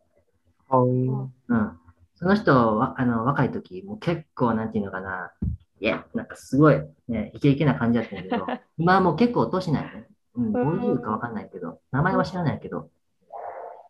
[0.71, 1.79] うんうん。
[2.15, 5.31] その人は、あの、若い時、もう結構、なんていうのかな、
[5.79, 8.47] いや、なんかすごい、ね、イケイケな感じだったんだけど、
[8.77, 10.07] 今はもう結構年ないね。
[10.35, 12.89] うん、うん50かわかんないけど、名前は知らないけど、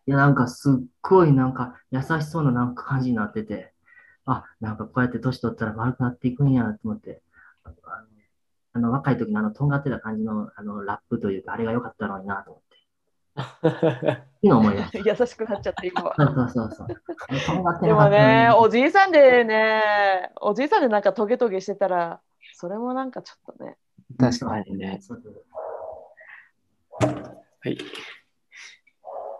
[0.06, 3.72] いや、なんかすっごいなんか優しそうななんか感じになってて、
[4.26, 7.22] あ、なんかこうやって年取ったら丸くなっていくんやと思って、
[7.64, 7.76] あの、
[8.76, 15.22] あの若い時のあの、とんがってた感じの、あの、ラップというか、あれが良かったのになと思って、 今思い出した。
[15.22, 16.14] 優しくなっちゃった今は。
[16.16, 17.56] そうそうそうそう。
[17.56, 22.20] とんがってでもね、おじいさんでね、おじいさんでなんかトゲトゲしてたら、
[22.54, 23.78] それもなんかちょっとね。
[24.18, 25.00] 確かにね。
[27.00, 27.78] はい。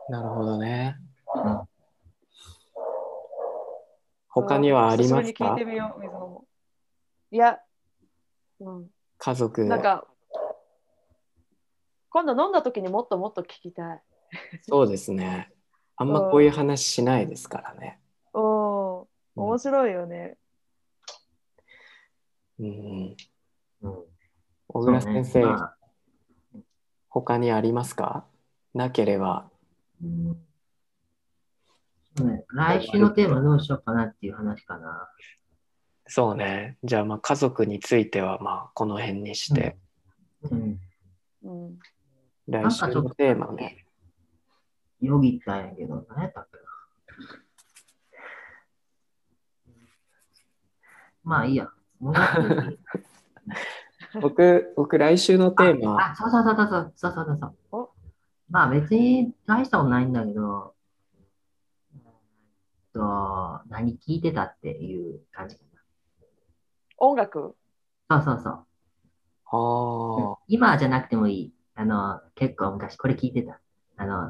[0.09, 0.97] なるほどね。
[1.35, 1.69] うん
[4.35, 5.53] 他にはありますか？
[5.55, 6.45] いてみよう、水野も。
[7.31, 7.61] いや、
[8.59, 8.91] うん、
[9.25, 9.65] 家族。
[9.65, 10.07] なんか、
[12.11, 14.03] 今度飲んだ時にもっともっと聞きたい。
[14.61, 15.51] そうですね。
[15.97, 18.01] あんまこういう話しないですからね。
[18.35, 18.43] うん、
[19.35, 20.37] 面白いよね。
[22.59, 23.17] うん。
[23.81, 24.05] うん
[24.69, 25.77] 小倉先生、ねまあ
[27.09, 28.27] 他にありますか？
[28.75, 29.49] なければ。
[30.03, 30.33] うん
[32.27, 35.09] ね来週のテーマどうしようかなっていう話かな。
[36.07, 36.77] そうね。
[36.85, 39.77] じゃあ、まあ家族については、まあこの辺にして、
[40.43, 40.79] うん。
[41.43, 41.79] うん、
[42.47, 43.87] 来週のテーマね。
[45.01, 46.65] よぎったんやけど、何やったっけな。
[51.23, 51.71] まあいいや。
[54.21, 57.91] 僕、僕、来週のテーマ、あ、あそうそうそうそうそうそうそうそうお。
[58.49, 60.75] まあ別に大したことないんだけど、
[61.95, 62.01] えっ
[62.93, 65.65] と、何聞いてたっていう感じか
[67.09, 67.55] 音楽？
[68.09, 68.23] な。
[68.23, 68.67] そうそうそう。
[69.47, 71.53] ああ、今じゃなくてもいい。
[71.75, 73.61] あの、結構昔これ聞いてた。
[73.97, 74.23] あの、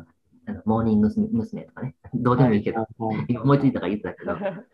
[0.47, 1.63] あのモーニング娘。
[1.63, 1.95] とかね。
[2.15, 4.65] どうでもいいけど、はい今思いついたから言ってたけど、はい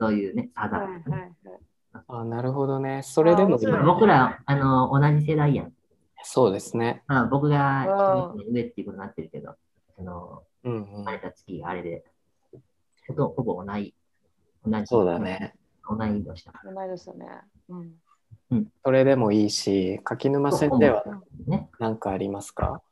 [0.00, 1.22] そういうね、サザはいンとかね。
[1.22, 2.04] はい。
[2.08, 3.02] あなるほどね。
[3.04, 5.72] それでもね僕ら、あの、同じ世代やん。
[6.24, 7.04] そうですね。
[7.06, 9.54] まあ、僕が上っていうことになってるけど、
[9.98, 11.12] あの、うんうん生ま。
[11.12, 12.04] れた月があれで、
[13.06, 13.94] ほとほぼ同い、
[14.66, 14.86] 同じ。
[14.86, 15.18] そうだ。
[15.18, 15.54] ね。
[15.88, 17.26] 同い年だか同い年だね。
[17.68, 18.72] うん。
[18.84, 21.04] それでもいいし、柿沼先生は。
[21.78, 22.82] 何かありますか？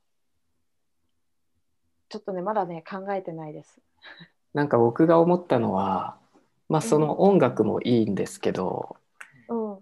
[2.09, 3.81] ちょっとね、まだね、考えてないです。
[4.53, 6.19] なんか僕が思ったのは、
[6.69, 8.97] まあその音楽もいいんですけど、
[9.49, 9.79] うん。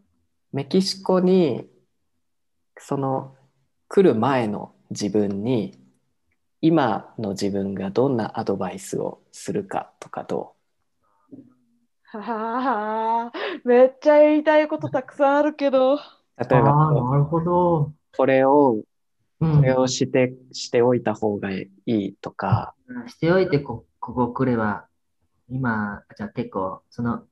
[0.53, 1.69] メキシコに
[2.77, 3.37] その
[3.89, 5.79] 来る前の自分に
[6.61, 10.53] 今の自分がどんなアドバイスをするかとかどは
[12.19, 13.33] はは
[13.65, 15.95] めっちゃ言いたいことたくさんあるけど。
[15.95, 15.99] う
[16.39, 17.93] 例えばなるほど。
[18.17, 18.83] これを
[19.41, 22.75] うんこれをしてしておいた方がいいとか、
[23.07, 24.87] しておいてこ、ここ来れば、
[25.49, 27.25] 今、じゃあ結構、その、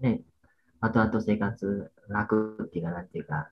[0.00, 0.22] ね、
[0.80, 3.50] 後々生活楽っていうか、なんていうか、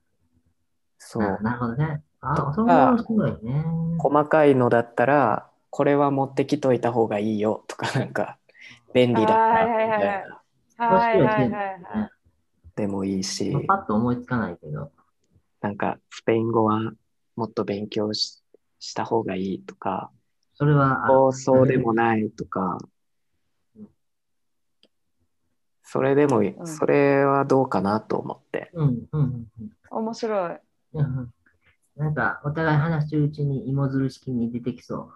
[0.97, 2.03] そうななるほどね。
[2.19, 3.65] あそれはすごいね。
[3.97, 8.37] 細かいのだったらこれは持ってきといた方がいいよとかなんか
[8.93, 10.29] 便利だからみはいはいはいたい
[10.77, 11.69] なはいはいはいは
[12.05, 12.09] い。
[12.75, 14.91] でもいいしパッと思いつかないけど。
[15.61, 16.91] なんかスペイン語は
[17.35, 18.41] もっと勉強し
[18.79, 20.09] した方がいいとか
[20.55, 22.79] それは、あそうそうでもないとか
[23.77, 23.87] うん
[25.83, 29.47] それでもいいうんそれはどうかなと思ってうん、うん、うん
[29.91, 30.59] 面白い。
[31.97, 35.11] なんか、お互い話してるうちに芋づる式に出てきそ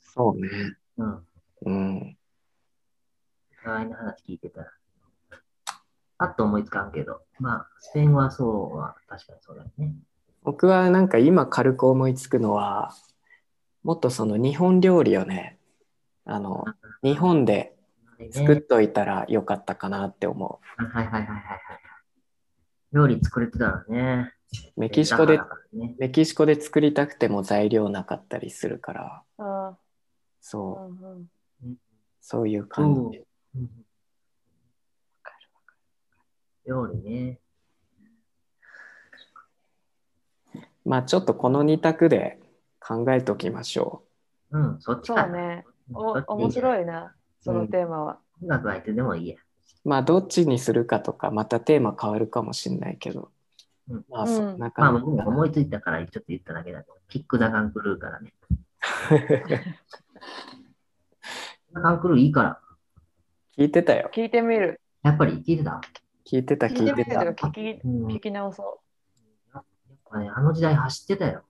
[0.00, 0.48] そうね
[0.96, 1.04] う。
[1.04, 1.26] うん。
[1.66, 2.16] うん
[3.64, 4.70] お互いの話聞いてたら。
[6.18, 7.22] パッと思いつかんけど。
[7.40, 9.94] まあ、スペイン語はそうは、確かにそうだよね。
[10.42, 12.94] 僕はなんか今軽く思いつくのは
[13.82, 15.58] もっとその日本料理をね
[16.26, 16.66] あの
[17.02, 17.74] 日本で
[18.30, 21.40] 作っねといたらよかったかなって思はいはいはいはいはい。
[22.92, 24.34] 料理作れてたらね。
[24.76, 25.40] うメキシコで
[25.72, 25.94] ね。
[25.98, 29.76] メキシコで作りたくても材料なかったりするからうんう
[30.40, 31.08] そうん
[31.64, 31.74] うん
[32.20, 33.23] そういう感じ
[33.56, 33.84] うん
[36.66, 37.38] 料理ね。
[40.84, 42.38] まあちょっとこの2択で
[42.80, 44.02] 考えときましょ
[44.50, 48.18] うん、そっちそかそっちでいいお面や白いな、そのテーマは。
[48.42, 49.36] 音楽相手でもいいや。
[49.36, 53.30] うまあどっちにするかとかまたテーマ変わるかもしれないけど、
[53.88, 56.96] うんまあそんなまあ感じ僕も思いついたからちょっと言っただけだと。
[57.08, 58.34] キック・ザ・ガン・クルーからね。
[61.72, 62.60] ガン・クルーいいから。
[63.56, 64.80] 聞いてたよ聞いてみる。
[65.02, 65.80] やっぱり聞いてた？
[66.26, 68.06] 聞いてた聞いてみる聞いてた聞きうん。
[68.06, 68.80] 聞き直そ
[69.54, 69.64] やっ
[70.10, 71.44] ぱね、あの時代走ってたよ。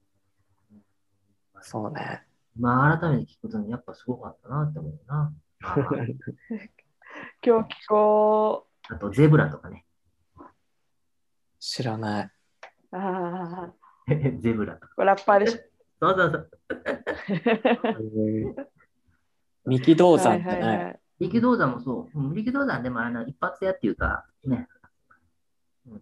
[1.60, 2.22] そうね
[2.60, 5.32] まあ改めて聞くとね、やっぱすごかったなって思うな。
[7.42, 9.86] 今日聞こあと、ゼブラとかね。
[11.58, 12.26] 知らない。
[12.26, 12.30] う。
[12.96, 13.74] ああ、
[14.40, 14.94] ゼブラとか。
[14.94, 15.60] これラッパーでしょ。
[16.00, 16.50] そうそうそう。
[19.64, 21.00] 三木道山じゃない。
[21.20, 22.18] 力道山もそう。
[22.18, 24.68] うん力道山でもあの一発屋っていうか、ね。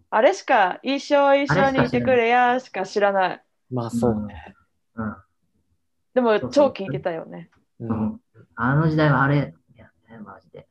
[0.09, 3.43] あれしか一生一緒にいてくれやしか知らない。
[3.69, 4.55] まあそうね。
[4.95, 5.15] うん。
[6.13, 7.49] でも超聞いてたよね。
[7.79, 8.21] ううんん、
[8.55, 10.67] あの時代はあれ、いやね、マジで。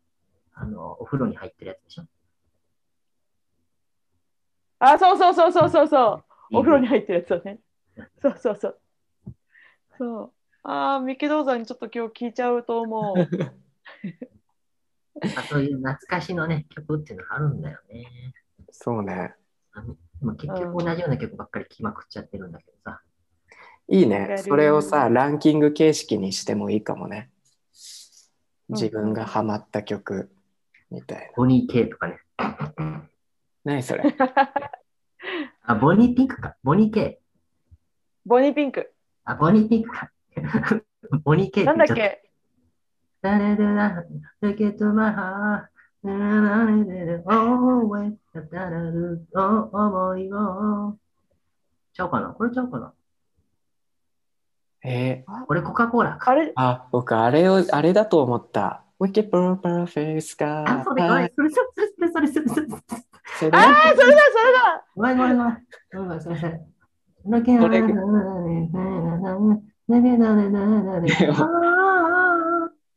[0.55, 2.05] あの、お風呂に入ってるやつでしょ。
[4.79, 6.59] あ、そうそうそうそうそうそう。
[6.59, 7.59] お風呂に入ってるやつだね。
[8.21, 8.81] そうそうそう。
[9.99, 10.33] そう。
[10.63, 13.29] ああ、三木道山にちょっと今日聞いちゃうと思う。
[15.21, 18.07] あそういう懐かしのね、曲っていうのがあるんだよね。
[18.71, 19.35] そうね。
[19.73, 23.03] あのまあ、結局同じような曲ばっかり聴きまくっちゃってるんだけどさ。
[23.89, 24.07] いい。
[24.07, 27.29] ねそれをさ、ランキング形式にしてもいいかもね。
[27.29, 30.31] うん自分がハマった曲
[30.91, 31.25] みたいな。
[31.37, 32.21] ボニー・ケイとかね。
[33.65, 34.05] 何それ？
[35.63, 36.57] あ、ボニー・ピンクか。
[36.63, 37.25] ボニー・ケイ。
[38.25, 38.95] ボニーピンク。
[39.25, 40.11] あ、ボニー・ピンクか。
[41.23, 42.32] ボニー・ケイなんだっけ？
[43.23, 45.69] Take it to my heart.
[47.25, 48.17] Always.
[49.73, 50.97] 思いを。
[51.95, 52.29] ちゃうかな？
[52.31, 52.93] これちゃうかな？
[54.85, 56.53] えー、れコカ・コーラあれ？
[56.57, 58.83] あ、僕あれを、あれだと思った。
[58.99, 60.65] ウィケプロパラフェイスか。
[60.67, 63.51] あ、そうだ、それ、それ、それ、それ、それ、それ。
[63.53, 64.85] ああ、それだ、それだ。
[64.97, 65.59] ごめん、ごめん、ごめん。
[65.95, 66.59] ごめん、すみません。
[67.61, 67.83] これ。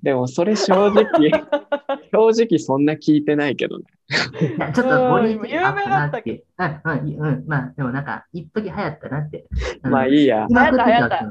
[0.05, 1.31] でもそれ正直、
[2.13, 3.85] 正直そんな聞いてないけどね。
[4.07, 9.47] ちょっとボリうんー有名だったっけうん、うん、うん、まあ、でもなんか、一時流行ったなって。
[9.83, 10.45] うんまあいいや。
[10.47, 11.25] 今食って流行った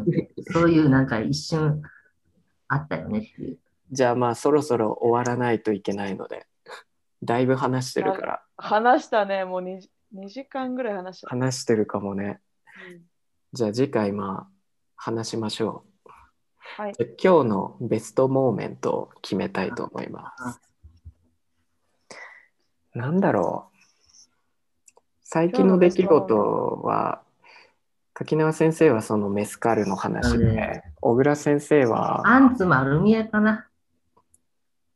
[0.52, 1.82] そういうなんか一瞬
[2.66, 3.58] あったよねっていう。
[3.92, 6.44] じゃあまあそろそろ終わらないといけないので、
[7.22, 9.82] だいぶ話してるから、話したね、もう 2,
[10.16, 11.28] 2時間ぐらい話した。
[11.28, 12.40] 話してるかもね。
[13.52, 14.52] じゃあ次回まあ
[14.96, 15.93] 話しましょう。
[16.76, 20.60] はいじゃあ今日のベストモーメントを決めたいと思います。
[22.98, 23.76] なんだろう。
[25.22, 26.36] 最近の出来事
[26.82, 27.22] は、
[28.12, 33.68] 柿縄先生はそのメスカルの話あでね、小倉先生はアンツ丸見えかな。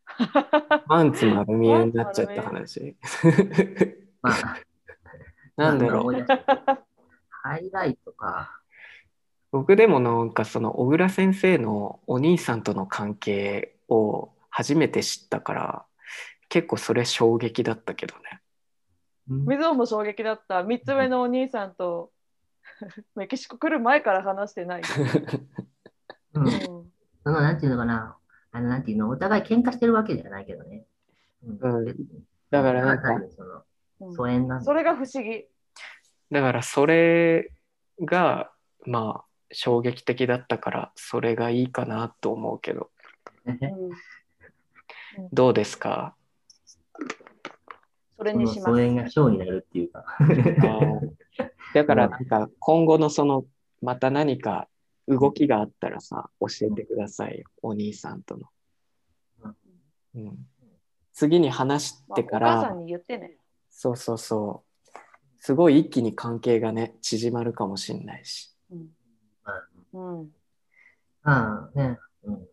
[0.88, 2.96] パンツ丸見えになっちゃった話。
[4.20, 4.56] まあ、
[5.54, 6.26] なんだろう。
[7.28, 8.60] ハイライトか。
[9.50, 15.84] 僕でもなんかその小倉先生のお兄さんとの関係を初めて知ったから
[16.48, 18.40] 結構それ衝撃だったけどね。
[19.30, 20.62] うん水尾も衝撃だった。
[20.62, 22.10] 3つ目のお兄さんと
[23.14, 24.82] メキシコ来る前から話してない。
[26.34, 26.52] うんうん
[27.24, 28.16] その、なんていうのかな。
[28.52, 30.86] あの、なんていうの、お互い喧嘩してるわけじゃないけどね。
[31.42, 32.06] うん別に
[32.50, 33.20] だからなんか
[34.16, 35.46] 疎遠なんだそれが不思議。
[36.30, 37.52] だからそれ
[38.00, 38.50] が
[38.86, 42.90] まあ衝撃的だったからそれがいいかなと思うけど。
[43.46, 43.58] うん。
[45.32, 46.14] どうですか？
[48.16, 48.70] それにします。
[48.72, 50.04] がショーになるっていうか。
[51.74, 53.44] だからなんか今後のその
[53.80, 54.68] また何か
[55.06, 57.44] 動きがあったらさ教えてくださいよ。
[57.62, 58.46] お兄さんとの。
[60.14, 60.46] うん、
[61.12, 63.36] 次に話しまあおてから母さんに言ってね。
[63.70, 64.98] そうそうそう。
[65.40, 68.52] すごい一気に関係がね縮まるかもしれないし。
[68.72, 68.78] うん。
[68.78, 68.97] まあ
[69.92, 70.30] うん
[71.24, 71.98] ああ、ね。
[72.24, 72.48] うん。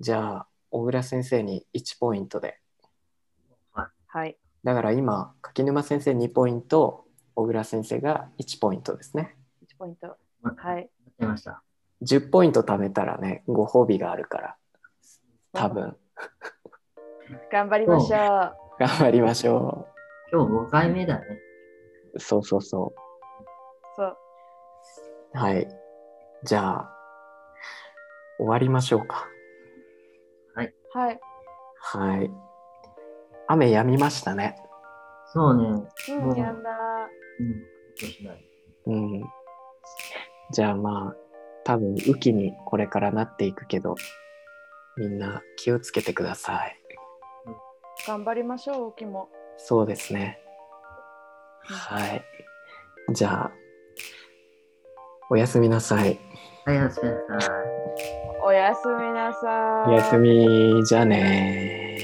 [0.00, 2.60] じゃあ小倉先生に1ポイントで
[4.06, 4.36] はい。
[4.64, 7.04] だから今柿沼先生2ポイント
[7.34, 10.08] 小倉先生が1ポイントですね1ポイント。
[10.42, 10.84] わはい。
[10.84, 10.90] か
[11.20, 11.62] りました。
[12.02, 14.56] 10ポイント貯めたらねご褒美があるから
[15.52, 15.96] 多分
[17.50, 18.56] 頑張りましょう。
[18.78, 19.88] 頑張りましょ
[20.32, 21.26] 今日5回目だね。
[22.14, 22.94] うそうそうそ
[23.96, 24.16] そう。
[25.34, 25.68] うはい
[26.44, 26.90] じゃあ
[28.38, 29.28] 終わりましょうか
[30.54, 31.20] はい。
[31.80, 32.30] はい
[33.48, 34.56] 雨止みましたね
[35.32, 35.68] そうね。
[36.08, 36.70] うん、やんだ。
[37.40, 37.60] うん。
[37.60, 37.66] ど
[38.02, 38.44] うしない
[38.86, 39.22] うん
[40.52, 41.16] じゃあまあ
[41.64, 43.94] 多分雨季にこれからなっていくけど
[44.96, 46.78] みんな気をつけてください
[48.06, 49.28] 頑張りましょう、うきも。
[49.56, 50.38] そうですね。
[51.64, 52.24] はい。
[53.12, 53.52] じゃあ、
[55.30, 56.18] おやすみなさい。
[56.64, 57.52] はい、おやすみなさい。
[58.42, 59.90] おやすみなさい。
[59.90, 61.98] おやすみ、じゃあね